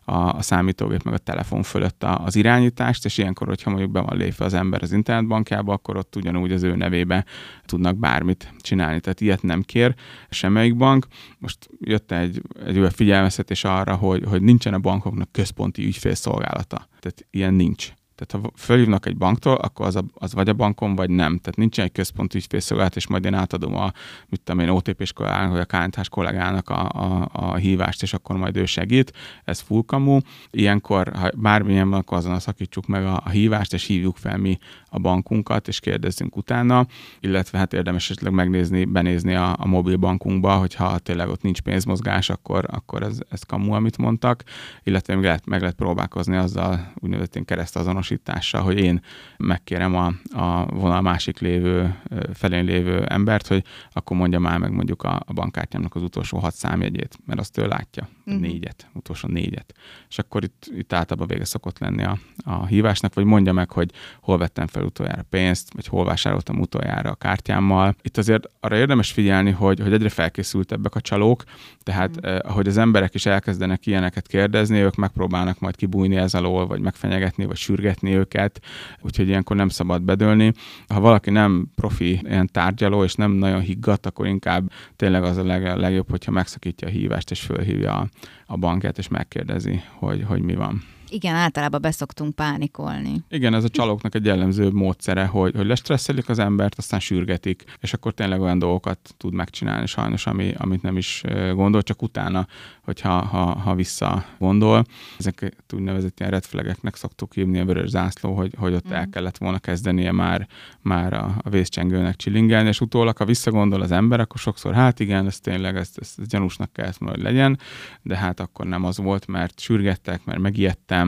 a, 0.05 0.15
a 0.15 0.43
számítógép 0.43 1.03
meg 1.03 1.15
a 1.15 1.19
telefon 1.19 1.63
fölött 1.63 2.03
a, 2.03 2.25
az 2.25 2.37
irányítást, 2.37 3.05
és 3.05 3.19
ilyenkor, 3.19 3.47
hogyha 3.47 3.71
mondjuk 3.71 3.91
be 3.91 4.01
van 4.01 4.17
lépve 4.17 4.45
az 4.45 4.55
ember 4.55 4.83
az 4.83 4.93
internetbankjába, 4.93 5.73
akkor 5.73 5.97
ott 5.97 6.17
ugyanúgy 6.17 6.53
az 6.53 6.63
ő 6.63 6.77
nevébe 6.77 7.25
tudnak 7.67 7.97
bármit 7.97 8.53
csinálni. 8.61 9.01
Tehát 9.01 9.21
ilyet 9.21 9.43
nem 9.43 9.63
kér 9.63 9.95
semmelyik 10.31 10.77
bank. 10.77 11.07
Most 11.39 11.69
jött 11.81 12.13
egy, 12.13 12.43
egy 12.67 12.79
olyan 12.79 12.91
figyelmeztetés 12.91 13.65
arra, 13.65 13.95
hogy, 13.95 14.25
hogy 14.29 14.43
nincsen 14.43 14.75
a 14.75 14.79
bankoknak 14.79 15.33
központi 15.33 15.85
ügyfélszolgálata. 15.85 16.89
Tehát 17.01 17.27
ilyen 17.31 17.55
nincs. 17.55 17.93
Tehát 18.27 18.47
ha 18.47 18.53
fölhívnak 18.57 19.07
egy 19.07 19.17
banktól, 19.17 19.55
akkor 19.55 19.87
az, 19.87 19.97
a, 19.97 20.05
az 20.15 20.35
vagy 20.35 20.49
a 20.49 20.53
bankon, 20.53 20.95
vagy 20.95 21.11
nem. 21.11 21.39
Tehát 21.39 21.57
nincsen 21.57 21.85
egy 21.85 21.93
központi 21.93 22.37
ügyfélszolgálat, 22.37 22.97
és 22.97 23.07
majd 23.07 23.25
én 23.25 23.35
átadom 23.35 23.77
a, 23.77 23.93
mit 24.29 24.41
tudom 24.41 24.61
én, 24.61 24.69
OTP-s 24.69 25.13
kollégának, 25.13 25.51
vagy 25.51 25.67
a 25.69 25.79
knt 25.79 26.09
kollégának 26.09 26.69
a, 26.69 26.89
a, 26.89 27.29
a, 27.33 27.55
hívást, 27.55 28.03
és 28.03 28.13
akkor 28.13 28.37
majd 28.37 28.57
ő 28.57 28.65
segít. 28.65 29.13
Ez 29.45 29.61
full 29.61 29.83
kamu. 29.87 30.19
Ilyenkor, 30.51 31.13
ha 31.15 31.31
bármilyen 31.35 31.91
van, 31.91 31.99
akkor 31.99 32.17
azon 32.17 32.39
szakítsuk 32.39 32.87
meg 32.87 33.05
a, 33.05 33.21
a 33.25 33.29
hívást, 33.29 33.73
és 33.73 33.85
hívjuk 33.85 34.17
fel 34.17 34.37
mi 34.37 34.59
a 34.89 34.99
bankunkat, 34.99 35.69
és 35.69 35.81
kérdezzünk 35.81 36.37
utána, 36.37 36.87
illetve 37.21 37.59
hát 37.59 37.73
érdemes 37.73 38.11
esetleg 38.11 38.33
megnézni, 38.33 38.85
benézni 38.85 39.35
a, 39.35 39.57
a 39.59 39.67
mobil 39.67 39.97
bankunkba, 39.97 40.57
hogyha 40.57 40.99
tényleg 40.99 41.29
ott 41.29 41.43
nincs 41.43 41.61
pénzmozgás, 41.61 42.31
akkor, 42.31 42.65
akkor 42.71 43.03
ez, 43.03 43.19
ez 43.29 43.43
kamu, 43.43 43.73
amit 43.73 43.99
mondtak, 43.99 44.43
illetve 44.83 45.15
meg 45.15 45.25
lehet, 45.25 45.47
meg 45.47 45.61
lehet 45.61 45.77
próbálkozni 45.77 46.37
azzal 46.37 46.93
úgynevezett 47.01 47.45
keresztazonos 47.45 48.10
azonosítással, 48.11 48.63
hogy 48.63 48.79
én 48.79 49.01
megkérem 49.37 49.95
a, 49.95 50.13
a 50.33 50.67
vonal 50.67 51.01
másik 51.01 51.39
lévő, 51.39 51.95
felén 52.35 52.65
lévő 52.65 53.05
embert, 53.05 53.47
hogy 53.47 53.65
akkor 53.93 54.17
mondja 54.17 54.39
már 54.39 54.59
meg 54.59 54.73
mondjuk 54.73 55.03
a, 55.03 55.23
a 55.27 55.33
bankkártyámnak 55.33 55.95
az 55.95 56.03
utolsó 56.03 56.39
hat 56.39 56.55
számjegyét, 56.55 57.19
mert 57.27 57.41
azt 57.41 57.59
ő 57.59 57.67
látja, 57.67 58.09
uh-huh. 58.27 58.43
négyet, 58.43 58.89
utolsó 58.93 59.29
négyet. 59.29 59.75
És 60.09 60.19
akkor 60.19 60.45
itt, 60.45 60.71
itt 60.77 60.93
általában 60.93 61.29
vége 61.29 61.45
szokott 61.45 61.79
lenni 61.79 62.05
a, 62.05 62.19
a 62.45 62.67
hívásnak, 62.67 63.15
vagy 63.15 63.25
mondja 63.25 63.53
meg, 63.53 63.71
hogy 63.71 63.91
hol 64.21 64.39
vettem 64.39 64.67
fel 64.67 64.83
utoljára 64.83 65.25
pénzt, 65.31 65.73
vagy 65.75 65.87
hol 65.87 66.05
vásároltam 66.05 66.61
utoljára 66.61 67.11
a 67.11 67.15
kártyámmal. 67.15 67.95
Itt 68.03 68.17
azért 68.17 68.49
arra 68.61 68.77
érdemes 68.77 69.13
figyelni, 69.13 69.51
hogy, 69.51 69.81
hogy 69.81 69.93
egyre 69.93 70.09
felkészültebbek 70.09 70.95
a 70.95 71.01
csalók, 71.01 71.45
tehát 71.83 72.17
uh-huh. 72.17 72.33
eh, 72.33 72.39
ahogy 72.43 72.69
az 72.69 72.77
emberek 72.77 73.15
is 73.15 73.27
elkezdenek 73.27 73.87
ilyeneket 73.87 74.27
kérdezni, 74.27 74.79
ők 74.79 74.95
megpróbálnak 74.95 75.59
majd 75.59 75.77
kibújni 75.77 76.17
ez 76.17 76.35
alól, 76.35 76.67
vagy 76.67 76.81
megfenyegetni, 76.81 77.45
vagy 77.45 77.57
sürgetni 77.57 78.00
követni 78.01 78.15
őket, 78.19 78.61
úgyhogy 79.01 79.29
ilyenkor 79.29 79.57
nem 79.57 79.69
szabad 79.69 80.03
bedőlni. 80.03 80.53
Ha 80.89 81.01
valaki 81.01 81.31
nem 81.31 81.71
profi 81.75 82.21
ilyen 82.23 82.49
tárgyaló, 82.53 83.05
és 83.05 83.15
nem 83.15 83.33
nagyon 83.33 83.61
higgadt, 83.61 84.07
akkor 84.07 84.27
inkább 84.27 84.71
tényleg 84.97 85.23
az 85.23 85.37
a 85.37 85.45
leg, 85.45 85.77
legjobb, 85.77 86.11
hogyha 86.11 86.31
megszakítja 86.31 86.89
a 86.89 86.91
hívást, 86.91 87.31
és 87.31 87.41
fölhívja 87.41 87.95
a, 87.95 88.09
a 88.47 88.57
bankját, 88.57 88.99
és 88.99 89.09
megkérdezi, 89.09 89.83
hogy, 89.99 90.25
hogy 90.27 90.43
mi 90.43 90.55
van. 90.55 90.83
Igen, 91.11 91.35
általában 91.35 91.81
beszoktunk 91.81 92.35
pánikolni. 92.35 93.23
Igen, 93.29 93.55
ez 93.55 93.65
a 93.65 93.69
csalóknak 93.69 94.15
egy 94.15 94.25
jellemző 94.25 94.71
módszere, 94.71 95.25
hogy, 95.25 95.55
hogy 95.57 95.67
lestresszelik 95.67 96.29
az 96.29 96.39
embert, 96.39 96.79
aztán 96.79 97.01
sürgetik, 97.01 97.65
és 97.81 97.93
akkor 97.93 98.13
tényleg 98.13 98.41
olyan 98.41 98.59
dolgokat 98.59 99.15
tud 99.17 99.33
megcsinálni 99.33 99.87
sajnos, 99.87 100.27
ami, 100.27 100.55
amit 100.57 100.83
nem 100.83 100.97
is 100.97 101.23
gondol, 101.55 101.83
csak 101.83 102.03
utána, 102.03 102.47
hogyha 102.85 103.25
ha, 103.25 103.59
ha 103.59 103.75
vissza 103.75 104.25
gondol. 104.39 104.85
Ezek 105.19 105.57
úgynevezett 105.73 106.21
ilyen 106.21 106.33
red 106.33 106.45
flageknek 106.45 106.95
szoktuk 106.95 107.35
hívni 107.35 107.59
a 107.59 107.65
vörös 107.65 107.89
zászló, 107.89 108.35
hogy, 108.35 108.55
hogy 108.59 108.75
ott 108.75 108.89
mm. 108.89 108.93
el 108.93 109.09
kellett 109.09 109.39
volna 109.39 109.59
kezdenie 109.59 110.13
már, 110.13 110.47
már 110.81 111.13
a, 111.13 111.35
a 111.43 111.49
vészcsengőnek 111.51 112.17
csilingelni, 112.17 112.69
és 112.69 112.81
utólag, 112.81 113.17
ha 113.17 113.25
visszagondol 113.25 113.81
az 113.81 113.91
ember, 113.91 114.21
akkor 114.21 114.39
sokszor, 114.39 114.75
hát 114.75 115.01
igen, 115.01 115.27
ez 115.27 115.41
tényleg, 115.41 115.77
ez, 115.77 115.91
ez, 115.95 116.15
ez 116.17 116.27
gyanúsnak 116.27 116.73
kellett 116.73 116.99
hogy 116.99 117.23
legyen, 117.23 117.59
de 118.03 118.17
hát 118.17 118.41
akkor 118.41 118.67
nem 118.67 118.85
az 118.85 118.99
volt, 118.99 119.27
mert 119.27 119.61
sürgettek, 119.61 120.25
mert 120.25 120.39
megijedtem, 120.39 121.00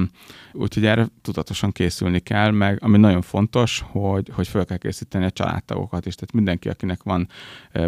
úgyhogy 0.52 0.86
erre 0.86 1.06
tudatosan 1.22 1.72
készülni 1.72 2.20
kell, 2.20 2.50
meg 2.50 2.78
ami 2.82 2.98
nagyon 2.98 3.22
fontos, 3.22 3.84
hogy, 3.90 4.30
hogy 4.34 4.48
fel 4.48 4.64
kell 4.64 4.76
készíteni 4.76 5.24
a 5.24 5.30
családtagokat 5.30 6.06
is, 6.06 6.14
tehát 6.14 6.34
mindenki, 6.34 6.68
akinek 6.68 7.02
van 7.02 7.28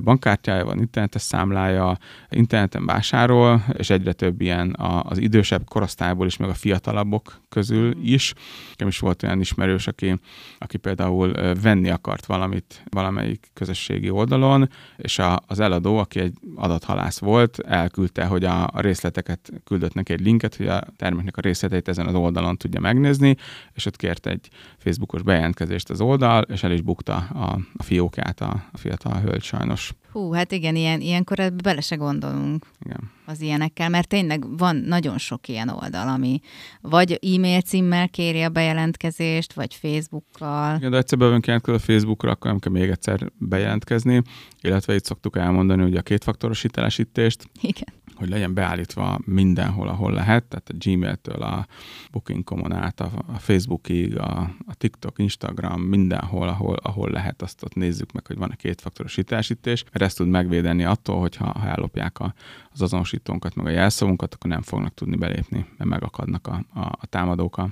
bankkártyája, 0.03 0.65
van 0.65 0.79
internetes 0.79 1.23
számlája, 1.23 1.99
interneten 2.31 2.87
vásárol, 2.87 3.65
és 3.73 3.91
egyre 3.91 4.13
több 4.13 4.41
ilyen 4.41 4.75
az 5.03 5.19
idősebb 5.19 5.69
korosztályból 5.69 6.27
is, 6.27 6.37
meg 6.37 6.49
a 6.49 6.55
fiatalabbok 6.55 7.41
közül 7.49 7.97
is. 8.03 8.35
Nekem 8.69 8.89
is 8.89 8.99
volt 8.99 9.23
olyan 9.23 9.41
ismerős, 9.41 9.87
aki, 9.87 10.19
aki 10.59 10.77
például 10.77 11.55
venni 11.63 11.91
akart 11.91 12.27
valamit 12.27 12.85
valamelyik 12.91 13.51
közösségi 13.55 14.11
oldalon, 14.11 14.69
és 14.97 15.19
a, 15.19 15.43
az 15.47 15.61
eladó, 15.61 15.99
aki 15.99 16.21
egy 16.21 16.35
adathalász 16.55 17.19
volt, 17.19 17.59
elküldte, 17.59 18.25
hogy 18.25 18.45
a, 18.45 18.67
a 18.73 18.81
részleteket 18.81 19.53
küldött 19.65 19.95
neki 19.95 20.13
egy 20.13 20.21
linket, 20.21 20.57
hogy 20.57 20.67
a 20.67 20.83
terméknek 20.97 21.37
a 21.37 21.41
részleteit 21.41 21.89
ezen 21.99 22.15
az 22.15 22.15
oldalon 22.15 22.57
tudja 22.57 22.81
megnézni, 22.81 23.37
és 23.73 23.87
ott 23.87 23.97
kért 23.97 24.27
egy 24.27 24.49
Facebookos 24.79 25.23
bejelentkezést 25.23 25.91
az 25.91 26.01
oldal, 26.01 26.43
és 26.43 26.63
el 26.63 26.73
is 26.73 26.81
bukta 26.81 27.17
a, 27.17 27.59
a 27.77 27.83
fiókját 27.83 28.41
a, 28.41 28.65
a 28.73 28.79
fiatal 28.79 29.21
hölgy 29.21 29.43
sajnos. 29.43 29.95
Hú, 30.15 30.33
hát 30.33 30.53
igen, 30.53 30.77
ilyen, 30.77 31.01
ilyenkor 31.01 31.39
ebbe 31.41 31.63
bele 31.63 31.81
se 31.81 31.97
gondolunk 31.97 32.67
igen. 32.85 33.11
az 33.27 33.41
ilyenekkel, 33.41 33.89
mert 33.89 34.09
tényleg 34.09 34.57
van 34.57 34.77
nagyon 34.77 35.19
sok 35.19 35.49
ilyen 35.49 35.69
oldal, 35.69 36.09
ami 36.09 36.41
vagy 36.81 37.19
e-mail 37.35 37.61
címmel 37.61 38.09
kéri 38.09 38.43
a 38.43 38.49
bejelentkezést, 38.49 39.53
vagy 39.53 39.75
Facebookkal. 39.75 40.77
Igen, 40.77 40.91
de 40.91 40.97
egyszer 40.97 41.19
bevünk 41.19 41.67
a 41.67 41.79
Facebookra, 41.79 42.31
akkor 42.31 42.51
nem 42.51 42.61
kell 42.61 42.73
még 42.73 42.91
egyszer 42.91 43.33
bejelentkezni, 43.39 44.23
illetve 44.61 44.95
itt 44.95 45.05
szoktuk 45.05 45.37
elmondani, 45.37 45.83
hogy 45.83 45.97
a 45.97 46.03
kétfaktoros 46.03 46.63
hitelesítést. 46.63 47.49
Igen 47.61 48.03
hogy 48.15 48.29
legyen 48.29 48.55
beállítva 48.55 49.19
mindenhol, 49.25 49.89
ahol 49.89 50.13
lehet, 50.13 50.45
tehát 50.45 50.69
a 50.69 50.75
Gmail-től 50.79 51.43
a 51.43 51.67
Booking.com-on 52.11 52.73
át, 52.73 53.01
a, 53.01 53.11
a 53.27 53.39
Facebookig, 53.39 54.19
a, 54.19 54.41
a 54.67 54.75
TikTok, 54.75 55.19
Instagram, 55.19 55.81
mindenhol, 55.81 56.49
ahol, 56.49 56.77
ahol 56.83 57.11
lehet, 57.11 57.43
azt 57.43 57.63
ott 57.63 57.75
nézzük 57.75 58.13
meg, 58.13 58.27
hogy 58.27 58.37
van 58.37 58.51
a 58.51 58.57
kétfaktoros 58.57 59.15
hitelesítés, 59.15 59.85
mert 59.93 60.04
ezt 60.05 60.17
tud 60.17 60.29
megvédeni 60.29 60.85
attól, 60.85 61.21
hogyha 61.21 61.59
ha 61.59 61.69
ellopják 61.69 62.19
a, 62.19 62.35
az 62.73 62.83
azonosítónkat, 62.83 63.55
meg 63.55 63.67
a 63.67 63.71
jelszavunkat, 63.71 64.35
akkor 64.35 64.51
nem 64.51 64.63
fognak 64.63 64.95
tudni 64.95 65.17
belépni, 65.17 65.67
mert 65.77 65.91
megakadnak 65.91 66.47
a, 66.47 66.65
a, 66.75 66.81
a 66.81 67.07
támadók 67.07 67.59
a, 67.59 67.69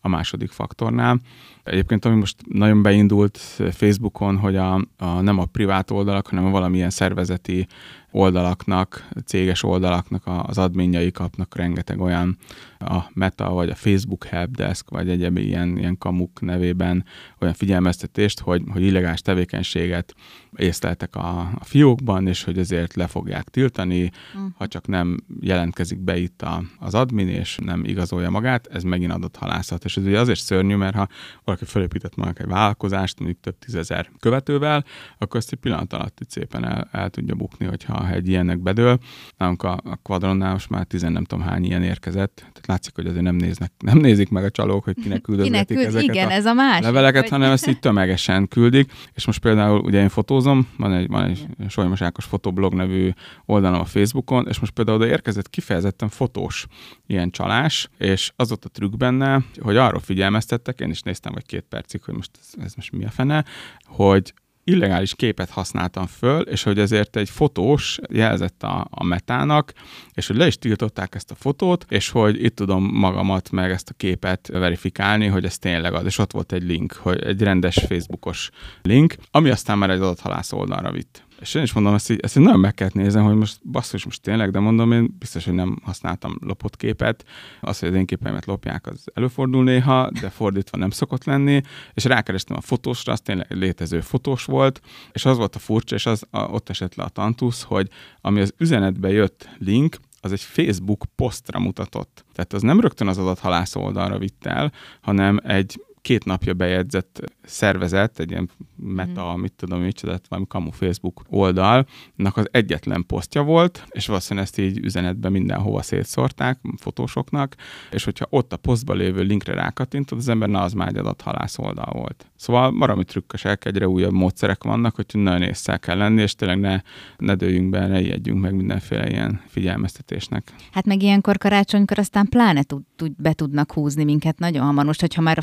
a 0.00 0.08
második 0.08 0.50
faktornál. 0.50 1.20
Egyébként, 1.64 2.04
ami 2.04 2.16
most 2.16 2.36
nagyon 2.48 2.82
beindult 2.82 3.38
Facebookon, 3.70 4.36
hogy 4.36 4.56
a, 4.56 4.74
a 4.96 5.20
nem 5.20 5.38
a 5.38 5.44
privát 5.44 5.90
oldalak, 5.90 6.26
hanem 6.26 6.44
a 6.44 6.50
valamilyen 6.50 6.90
szervezeti 6.90 7.66
oldalaknak, 8.14 9.08
céges 9.24 9.62
oldalaknak 9.62 10.22
az 10.42 10.58
adminjai 10.58 11.10
kapnak 11.10 11.56
rengeteg 11.56 12.00
olyan 12.00 12.38
a 12.78 13.10
Meta, 13.12 13.50
vagy 13.50 13.68
a 13.70 13.74
Facebook 13.74 14.24
Helpdesk, 14.24 14.90
vagy 14.90 15.08
egyéb 15.08 15.38
ilyen, 15.38 15.78
ilyen 15.78 15.98
kamuk 15.98 16.40
nevében 16.40 17.04
olyan 17.40 17.54
figyelmeztetést, 17.54 18.40
hogy, 18.40 18.62
hogy 18.70 18.82
illegális 18.82 19.20
tevékenységet 19.20 20.14
észleltek 20.56 21.16
a, 21.16 21.38
a 21.38 21.64
fiókban, 21.64 22.26
és 22.26 22.44
hogy 22.44 22.58
ezért 22.58 22.94
le 22.94 23.06
fogják 23.06 23.48
tiltani, 23.48 24.10
mm. 24.38 24.46
ha 24.56 24.66
csak 24.66 24.86
nem 24.86 25.24
jelentkezik 25.40 25.98
be 25.98 26.16
itt 26.16 26.42
a, 26.42 26.62
az 26.78 26.94
admin, 26.94 27.28
és 27.28 27.58
nem 27.62 27.84
igazolja 27.84 28.30
magát, 28.30 28.66
ez 28.66 28.82
megint 28.82 29.12
adott 29.12 29.36
halászat. 29.36 29.84
És 29.84 29.96
ez 29.96 30.04
ugye 30.04 30.20
azért 30.20 30.40
szörnyű, 30.40 30.74
mert 30.74 30.94
ha 30.94 31.08
valaki 31.54 31.72
felépített 31.72 32.16
magának 32.16 32.40
egy 32.40 32.46
vállalkozást, 32.46 33.18
mondjuk 33.18 33.40
több 33.40 33.58
tízezer 33.58 34.10
követővel, 34.20 34.84
akkor 35.18 35.40
ezt 35.40 35.52
egy 35.52 35.58
pillanat 35.58 35.92
alatt 35.92 36.20
itt 36.20 36.30
szépen 36.30 36.64
el, 36.64 36.88
el 36.92 37.10
tudja 37.10 37.34
bukni, 37.34 37.66
hogyha 37.66 38.10
egy 38.10 38.28
ilyennek 38.28 38.58
bedől. 38.58 38.98
Nálunk 39.36 39.62
a, 39.62 39.80
a 39.84 39.96
Quadronnál 40.02 40.52
most 40.52 40.70
már 40.70 40.84
tizen 40.84 41.12
nem 41.12 41.24
tudom 41.24 41.44
hány 41.44 41.64
ilyen 41.64 41.82
érkezett, 41.82 42.34
tehát 42.36 42.66
látszik, 42.66 42.94
hogy 42.94 43.06
azért 43.06 43.22
nem, 43.22 43.34
néznek, 43.34 43.72
nem 43.78 43.98
nézik 43.98 44.28
meg 44.28 44.44
a 44.44 44.50
csalók, 44.50 44.84
hogy 44.84 44.94
kinek 45.02 45.20
küldözgetik 45.20 45.66
kinek 45.66 45.82
küld, 45.82 45.96
ezeket 45.96 46.14
igen, 46.14 46.28
a, 46.28 46.32
ez 46.32 46.46
a 46.46 46.52
másik, 46.52 46.84
leveleket, 46.84 47.22
hogy... 47.22 47.30
hanem 47.30 47.50
ezt 47.50 47.66
így 47.66 47.78
tömegesen 47.78 48.48
küldik. 48.48 48.92
És 49.12 49.26
most 49.26 49.40
például 49.40 49.80
ugye 49.80 50.00
én 50.00 50.08
fotózom, 50.08 50.68
van 50.76 50.92
egy, 50.92 51.08
van 51.08 51.24
egy 51.24 51.46
Solymos 51.68 52.02
Ákos 52.02 52.24
fotoblog 52.24 52.74
nevű 52.74 53.10
oldalom 53.44 53.80
a 53.80 53.84
Facebookon, 53.84 54.46
és 54.48 54.58
most 54.58 54.72
például 54.72 54.96
oda 54.96 55.06
érkezett 55.06 55.50
kifejezetten 55.50 56.08
fotós 56.08 56.66
ilyen 57.06 57.30
csalás, 57.30 57.88
és 57.98 58.32
az 58.36 58.52
ott 58.52 58.64
a 58.64 58.68
trükk 58.68 58.96
benne, 58.96 59.44
hogy 59.60 59.76
arról 59.76 60.00
figyelmeztettek, 60.00 60.80
én 60.80 60.90
is 60.90 61.00
néztem 61.02 61.32
vagy 61.32 61.43
két 61.46 61.64
percig, 61.68 62.02
hogy 62.02 62.14
most 62.14 62.30
ez, 62.40 62.64
ez 62.64 62.74
most 62.74 62.92
mi 62.92 63.04
a 63.04 63.10
fene, 63.10 63.44
hogy 63.84 64.34
illegális 64.64 65.14
képet 65.14 65.50
használtam 65.50 66.06
föl, 66.06 66.40
és 66.40 66.62
hogy 66.62 66.78
ezért 66.78 67.16
egy 67.16 67.30
fotós 67.30 67.98
jelzett 68.10 68.62
a, 68.62 68.86
a 68.90 69.04
metának, 69.04 69.72
és 70.12 70.26
hogy 70.26 70.36
le 70.36 70.46
is 70.46 70.58
tiltották 70.58 71.14
ezt 71.14 71.30
a 71.30 71.34
fotót, 71.34 71.86
és 71.88 72.08
hogy 72.08 72.44
itt 72.44 72.56
tudom 72.56 72.84
magamat 72.84 73.50
meg 73.50 73.70
ezt 73.70 73.88
a 73.88 73.94
képet 73.96 74.48
verifikálni, 74.52 75.26
hogy 75.26 75.44
ez 75.44 75.58
tényleg 75.58 75.94
az, 75.94 76.04
és 76.04 76.18
ott 76.18 76.32
volt 76.32 76.52
egy 76.52 76.62
link, 76.62 76.92
hogy 76.92 77.22
egy 77.22 77.42
rendes 77.42 77.84
Facebookos 77.88 78.50
link, 78.82 79.14
ami 79.30 79.50
aztán 79.50 79.78
már 79.78 79.90
egy 79.90 80.00
adathalász 80.00 80.52
oldalra 80.52 80.90
vitt. 80.90 81.22
És 81.44 81.54
én 81.54 81.62
is 81.62 81.72
mondom, 81.72 81.94
ezt 81.94 82.10
így, 82.10 82.20
ezt 82.22 82.36
így 82.36 82.42
nagyon 82.42 82.60
meg 82.60 82.74
kellett 82.74 82.94
nézem, 82.94 83.24
hogy 83.24 83.34
most 83.34 83.68
basszus, 83.70 84.04
most 84.04 84.22
tényleg, 84.22 84.50
de 84.50 84.58
mondom, 84.58 84.92
én 84.92 85.16
biztos, 85.18 85.44
hogy 85.44 85.54
nem 85.54 85.78
használtam 85.82 86.36
lopott 86.40 86.76
képet. 86.76 87.24
Az, 87.60 87.78
hogy 87.78 87.88
az 87.88 87.94
én 87.94 88.06
képeimet 88.06 88.46
lopják, 88.46 88.86
az 88.86 89.04
előfordul 89.14 89.64
néha, 89.64 90.10
de 90.20 90.30
fordítva 90.30 90.78
nem 90.78 90.90
szokott 90.90 91.24
lenni. 91.24 91.60
És 91.94 92.04
rákerestem 92.04 92.56
a 92.56 92.60
fotósra, 92.60 93.12
az 93.12 93.20
tényleg 93.20 93.52
létező 93.52 94.00
fotós 94.00 94.44
volt, 94.44 94.80
és 95.12 95.24
az 95.24 95.36
volt 95.36 95.54
a 95.54 95.58
furcsa, 95.58 95.94
és 95.94 96.06
az 96.06 96.26
a, 96.30 96.38
ott 96.38 96.68
esett 96.68 96.94
le 96.94 97.04
a 97.04 97.08
tantusz, 97.08 97.62
hogy 97.62 97.88
ami 98.20 98.40
az 98.40 98.54
üzenetbe 98.58 99.10
jött 99.10 99.48
link, 99.58 99.96
az 100.20 100.32
egy 100.32 100.40
Facebook 100.40 101.04
posztra 101.14 101.58
mutatott. 101.58 102.24
Tehát 102.32 102.52
az 102.52 102.62
nem 102.62 102.80
rögtön 102.80 103.08
az 103.08 103.18
adathalász 103.18 103.76
oldalra 103.76 104.18
vitt 104.18 104.46
el, 104.46 104.72
hanem 105.00 105.40
egy 105.42 105.80
két 106.04 106.24
napja 106.24 106.54
bejegyzett 106.54 107.32
szervezet, 107.42 108.18
egy 108.18 108.30
ilyen 108.30 108.50
meta, 108.76 109.36
mm. 109.36 109.40
mit 109.40 109.52
tudom, 109.52 109.80
micsoda, 109.80 110.18
valami 110.28 110.46
kamu 110.48 110.70
Facebook 110.70 111.22
oldalnak 111.28 112.36
az 112.36 112.48
egyetlen 112.50 113.06
posztja 113.06 113.42
volt, 113.42 113.84
és 113.90 114.06
valószínűleg 114.06 114.44
ezt 114.48 114.58
így 114.58 114.78
üzenetben 114.78 115.32
mindenhova 115.32 115.82
szétszórták 115.82 116.58
fotósoknak, 116.76 117.54
és 117.90 118.04
hogyha 118.04 118.26
ott 118.30 118.52
a 118.52 118.56
posztban 118.56 118.96
lévő 118.96 119.22
linkre 119.22 119.54
rákattintod, 119.54 120.18
az 120.18 120.28
ember, 120.28 120.48
na 120.48 120.62
az 120.62 120.72
már 120.72 120.88
egy 120.88 120.96
adathalász 120.96 121.58
oldal 121.58 121.92
volt. 121.92 122.30
Szóval 122.36 122.70
marami 122.70 123.04
trükkösek, 123.04 123.64
egyre 123.64 123.88
újabb 123.88 124.12
módszerek 124.12 124.64
vannak, 124.64 124.94
hogy 124.94 125.06
nagyon 125.12 125.42
észre 125.42 125.76
kell 125.76 125.96
lenni, 125.96 126.22
és 126.22 126.34
tényleg 126.34 126.60
ne, 126.60 126.80
ne 127.16 127.34
dőljünk 127.34 127.70
be, 127.70 127.86
ne 127.86 128.00
ijedjünk 128.00 128.40
meg 128.40 128.54
mindenféle 128.54 129.10
ilyen 129.10 129.40
figyelmeztetésnek. 129.46 130.52
Hát 130.72 130.86
meg 130.86 131.02
ilyenkor 131.02 131.38
karácsonykor 131.38 131.98
aztán 131.98 132.28
pláne 132.28 132.62
tud, 132.62 132.82
tud, 132.96 133.12
be 133.16 133.32
tudnak 133.32 133.72
húzni 133.72 134.04
minket 134.04 134.38
nagyon 134.38 134.64
hamar. 134.64 134.84
Most, 134.84 135.00
hogyha 135.00 135.22
már 135.22 135.38
a 135.38 135.42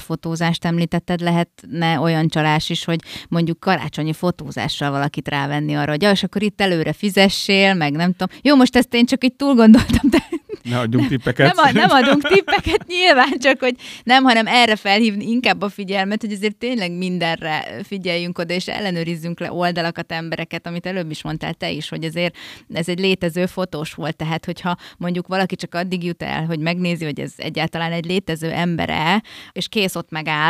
fotózást 0.51 0.65
említetted, 0.65 1.19
lehetne 1.21 1.99
olyan 1.99 2.27
csalás 2.27 2.69
is, 2.69 2.85
hogy 2.85 2.99
mondjuk 3.29 3.59
karácsonyi 3.59 4.13
fotózással 4.13 4.91
valakit 4.91 5.27
rávenni 5.27 5.75
arra, 5.75 5.91
hogy 5.91 6.01
ja, 6.01 6.11
és 6.11 6.23
akkor 6.23 6.43
itt 6.43 6.61
előre 6.61 6.93
fizessél, 6.93 7.73
meg 7.73 7.91
nem 7.91 8.11
tudom. 8.11 8.37
Jó, 8.41 8.55
most 8.55 8.75
ezt 8.75 8.93
én 8.93 9.05
csak 9.05 9.23
itt 9.23 9.37
túl 9.37 9.53
gondoltam, 9.55 10.09
de 10.09 10.19
ne 10.63 10.79
adjunk 10.79 11.07
tippeket. 11.07 11.55
Nem, 11.55 11.73
nem 11.73 11.89
adunk 11.89 12.27
tippeket 12.27 12.85
nyilván, 12.87 13.39
csak 13.39 13.59
hogy 13.59 13.75
nem, 14.03 14.23
hanem 14.23 14.47
erre 14.47 14.75
felhívni 14.75 15.29
inkább 15.29 15.61
a 15.61 15.69
figyelmet, 15.69 16.21
hogy 16.21 16.31
azért 16.31 16.55
tényleg 16.55 16.91
mindenre 16.91 17.65
figyeljünk 17.83 18.37
oda, 18.37 18.53
és 18.53 18.67
ellenőrizzünk 18.67 19.39
le 19.39 19.51
oldalakat, 19.51 20.11
embereket, 20.11 20.67
amit 20.67 20.85
előbb 20.85 21.11
is 21.11 21.23
mondtál 21.23 21.53
te 21.53 21.71
is, 21.71 21.89
hogy 21.89 22.03
azért 22.03 22.35
ez 22.73 22.89
egy 22.89 22.99
létező 22.99 23.45
fotós 23.45 23.93
volt, 23.93 24.15
tehát 24.15 24.45
hogyha 24.45 24.77
mondjuk 24.97 25.27
valaki 25.27 25.55
csak 25.55 25.75
addig 25.75 26.03
jut 26.03 26.23
el, 26.23 26.45
hogy 26.45 26.59
megnézi, 26.59 27.05
hogy 27.05 27.19
ez 27.19 27.33
egyáltalán 27.37 27.91
egy 27.91 28.05
létező 28.05 28.51
embere, 28.51 29.21
és 29.51 29.67
kész 29.67 29.95
ott 29.95 30.09
megáll, 30.09 30.40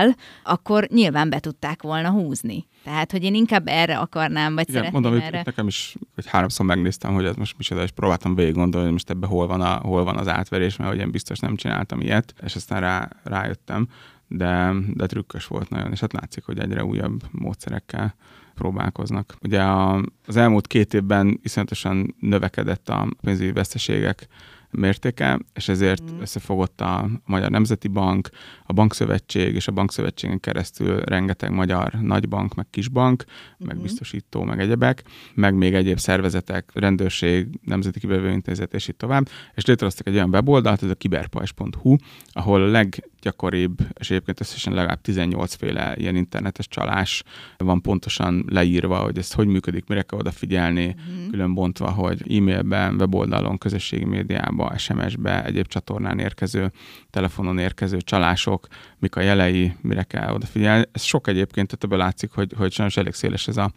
akkor 0.43 0.87
nyilván 0.87 1.29
be 1.29 1.39
tudták 1.39 1.81
volna 1.81 2.09
húzni. 2.09 2.67
Tehát, 2.83 3.11
hogy 3.11 3.23
én 3.23 3.35
inkább 3.35 3.67
erre 3.67 3.97
akarnám, 3.97 4.55
vagy 4.55 4.69
Igen, 4.69 4.81
szeretném 4.81 5.01
mondom, 5.01 5.21
erre. 5.21 5.41
nekem 5.45 5.67
is 5.67 5.95
hogy 6.15 6.25
háromszor 6.27 6.65
megnéztem, 6.65 7.13
hogy 7.13 7.25
ez 7.25 7.35
most 7.35 7.57
micsoda, 7.57 7.83
és 7.83 7.91
próbáltam 7.91 8.35
végig 8.35 8.53
gondolni, 8.53 8.83
hogy 8.85 8.93
most 8.93 9.09
ebbe 9.09 9.27
hol 9.27 9.47
van, 9.47 9.61
a, 9.61 9.73
hol 9.73 10.03
van 10.03 10.17
az 10.17 10.27
átverés, 10.27 10.75
mert 10.75 10.89
hogy 10.89 10.99
én 10.99 11.11
biztos 11.11 11.39
nem 11.39 11.55
csináltam 11.55 12.01
ilyet, 12.01 12.33
és 12.43 12.55
aztán 12.55 12.79
rá, 12.79 13.09
rájöttem, 13.23 13.87
de, 14.27 14.73
de 14.93 15.05
trükkös 15.05 15.45
volt 15.47 15.69
nagyon, 15.69 15.91
és 15.91 15.99
hát 15.99 16.13
látszik, 16.13 16.43
hogy 16.43 16.59
egyre 16.59 16.83
újabb 16.83 17.21
módszerekkel 17.31 18.15
próbálkoznak. 18.55 19.35
Ugye 19.41 19.61
a, 19.61 20.03
az 20.25 20.35
elmúlt 20.35 20.67
két 20.67 20.93
évben 20.93 21.39
iszonyatosan 21.43 22.15
növekedett 22.19 22.89
a 22.89 23.07
pénzügyi 23.21 23.51
veszteségek 23.51 24.27
mértéke, 24.71 25.39
és 25.53 25.67
ezért 25.67 26.11
mm. 26.11 26.19
összefogott 26.19 26.81
a 26.81 27.09
Magyar 27.25 27.49
Nemzeti 27.49 27.87
Bank, 27.87 28.29
a 28.65 28.73
Bankszövetség 28.73 29.55
és 29.55 29.67
a 29.67 29.71
Bankszövetségen 29.71 30.39
keresztül 30.39 30.99
rengeteg 30.99 31.51
magyar 31.51 31.93
nagybank, 32.01 32.55
meg 32.55 32.67
kisbank, 32.69 33.25
mm. 33.27 33.67
meg 33.67 33.81
biztosító, 33.81 34.43
meg 34.43 34.59
egyebek, 34.59 35.03
meg 35.33 35.55
még 35.55 35.73
egyéb 35.73 35.97
szervezetek, 35.97 36.71
rendőrség, 36.73 37.47
Nemzeti 37.63 37.99
Kibevőintézet, 37.99 38.73
és 38.73 38.87
így 38.87 38.95
tovább, 38.95 39.29
és 39.55 39.65
létrehoztak 39.65 40.07
egy 40.07 40.13
olyan 40.13 40.29
weboldalt, 40.29 40.83
ez 40.83 40.89
a 40.89 40.95
kiberpajs.hu, 40.95 41.95
ahol 42.31 42.61
a 42.61 42.67
leggyakoribb, 42.67 43.79
és 43.99 44.09
egyébként 44.09 44.39
összesen 44.39 44.73
legalább 44.73 45.01
18 45.01 45.53
féle 45.53 45.95
ilyen 45.97 46.15
internetes 46.15 46.67
csalás 46.67 47.23
van 47.57 47.81
pontosan 47.81 48.45
leírva, 48.47 48.97
hogy 48.97 49.17
ez 49.17 49.31
hogy 49.31 49.47
működik, 49.47 49.87
mire 49.87 50.01
kell 50.01 50.19
odafigyelni, 50.19 50.95
mm. 50.95 51.29
külön 51.29 51.53
bontva, 51.53 51.89
hogy 51.89 52.37
e-mailben, 52.37 52.95
weboldalon, 52.95 53.57
közösségi 53.57 54.05
médiában, 54.05 54.60
SMS-be, 54.77 55.45
egyéb 55.45 55.67
csatornán 55.67 56.19
érkező, 56.19 56.71
telefonon 57.09 57.57
érkező 57.57 57.97
csalások, 57.97 58.67
mik 58.99 59.15
a 59.15 59.21
jelei, 59.21 59.75
mire 59.81 60.03
kell 60.03 60.33
odafigyelni. 60.33 60.85
Ez 60.91 61.01
sok 61.01 61.27
egyébként, 61.27 61.67
tehát 61.67 61.83
ebből 61.83 61.97
látszik, 61.97 62.31
hogy, 62.31 62.53
hogy 62.57 62.71
sajnos 62.71 62.97
elég 62.97 63.13
széles 63.13 63.47
ez 63.47 63.57
a 63.57 63.71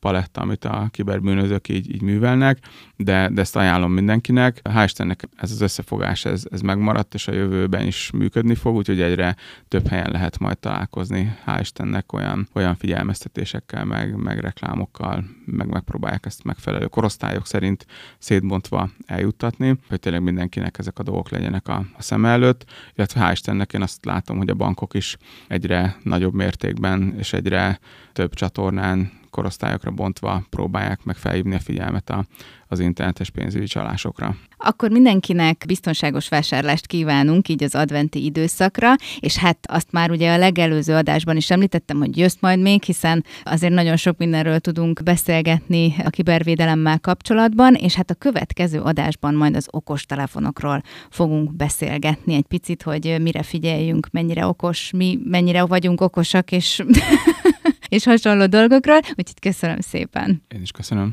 paletta, 0.00 0.40
amit 0.40 0.64
a 0.64 0.88
kiberbűnözők 0.90 1.68
így, 1.68 1.94
így 1.94 2.02
művelnek, 2.02 2.58
de, 2.96 3.28
de 3.32 3.40
ezt 3.40 3.56
ajánlom 3.56 3.92
mindenkinek. 3.92 4.60
Hál' 4.64 4.84
Istennek 4.84 5.28
ez 5.36 5.50
az 5.50 5.60
összefogás, 5.60 6.24
ez, 6.24 6.44
ez 6.50 6.60
megmaradt, 6.60 7.14
és 7.14 7.28
a 7.28 7.32
jövőben 7.32 7.86
is 7.86 8.10
működni 8.10 8.54
fog, 8.54 8.76
úgyhogy 8.76 9.00
egyre 9.00 9.36
több 9.68 9.88
helyen 9.88 10.10
lehet 10.10 10.38
majd 10.38 10.58
találkozni, 10.58 11.36
hál' 11.46 11.58
Istennek 11.60 12.12
olyan, 12.12 12.48
olyan 12.52 12.74
figyelmeztetésekkel, 12.74 13.84
meg, 13.84 14.16
meg 14.16 14.38
reklámokkal, 14.38 15.24
meg 15.44 15.68
megpróbálják 15.68 16.26
ezt 16.26 16.44
megfelelő 16.44 16.86
korosztályok 16.86 17.46
szerint 17.46 17.86
szétbontva 18.18 18.90
eljuttatni, 19.06 19.78
hogy 19.88 20.00
tényleg 20.00 20.22
mindenkinek 20.22 20.78
ezek 20.78 20.98
a 20.98 21.02
dolgok 21.02 21.30
legyenek 21.30 21.68
a, 21.68 21.84
a 21.96 22.02
szem 22.02 22.24
előtt, 22.24 22.64
illetve 22.94 23.20
hál' 23.20 23.32
Istennek 23.32 23.72
én 23.72 23.82
azt 23.82 24.04
látom, 24.04 24.36
hogy 24.36 24.48
a 24.48 24.54
bankok 24.54 24.94
is 24.94 25.16
egyre 25.48 25.96
nagyobb 26.02 26.34
mértékben 26.34 27.14
és 27.18 27.32
egyre 27.32 27.78
több 28.12 28.34
csatornán 28.34 29.19
korosztályokra 29.30 29.90
bontva 29.90 30.42
próbálják 30.50 31.04
meg 31.04 31.16
felhívni 31.16 31.54
a 31.54 31.60
figyelmet 31.60 32.10
a, 32.10 32.24
az 32.68 32.78
internetes 32.80 33.30
pénzügyi 33.30 33.66
csalásokra. 33.66 34.36
Akkor 34.56 34.90
mindenkinek 34.90 35.64
biztonságos 35.66 36.28
vásárlást 36.28 36.86
kívánunk 36.86 37.48
így 37.48 37.62
az 37.62 37.74
adventi 37.74 38.24
időszakra, 38.24 38.94
és 39.20 39.36
hát 39.36 39.58
azt 39.68 39.92
már 39.92 40.10
ugye 40.10 40.32
a 40.32 40.38
legelőző 40.38 40.94
adásban 40.94 41.36
is 41.36 41.50
említettem, 41.50 41.98
hogy 41.98 42.16
jössz 42.16 42.36
majd 42.40 42.60
még, 42.60 42.82
hiszen 42.82 43.24
azért 43.42 43.72
nagyon 43.72 43.96
sok 43.96 44.16
mindenről 44.16 44.58
tudunk 44.58 45.02
beszélgetni 45.02 45.94
a 46.04 46.10
kibervédelemmel 46.10 47.00
kapcsolatban, 47.00 47.74
és 47.74 47.94
hát 47.94 48.10
a 48.10 48.14
következő 48.14 48.80
adásban 48.80 49.34
majd 49.34 49.56
az 49.56 49.68
okos 49.70 50.06
telefonokról 50.06 50.82
fogunk 51.10 51.56
beszélgetni 51.56 52.34
egy 52.34 52.46
picit, 52.46 52.82
hogy 52.82 53.16
mire 53.20 53.42
figyeljünk, 53.42 54.08
mennyire 54.10 54.46
okos, 54.46 54.90
mi 54.90 55.18
mennyire 55.24 55.64
vagyunk 55.64 56.00
okosak, 56.00 56.52
és 56.52 56.82
és 57.90 58.04
hasonló 58.04 58.46
dolgokról, 58.46 58.96
úgyhogy 58.96 59.40
köszönöm 59.40 59.80
szépen. 59.80 60.42
Én 60.54 60.62
is 60.62 60.70
köszönöm. 60.70 61.08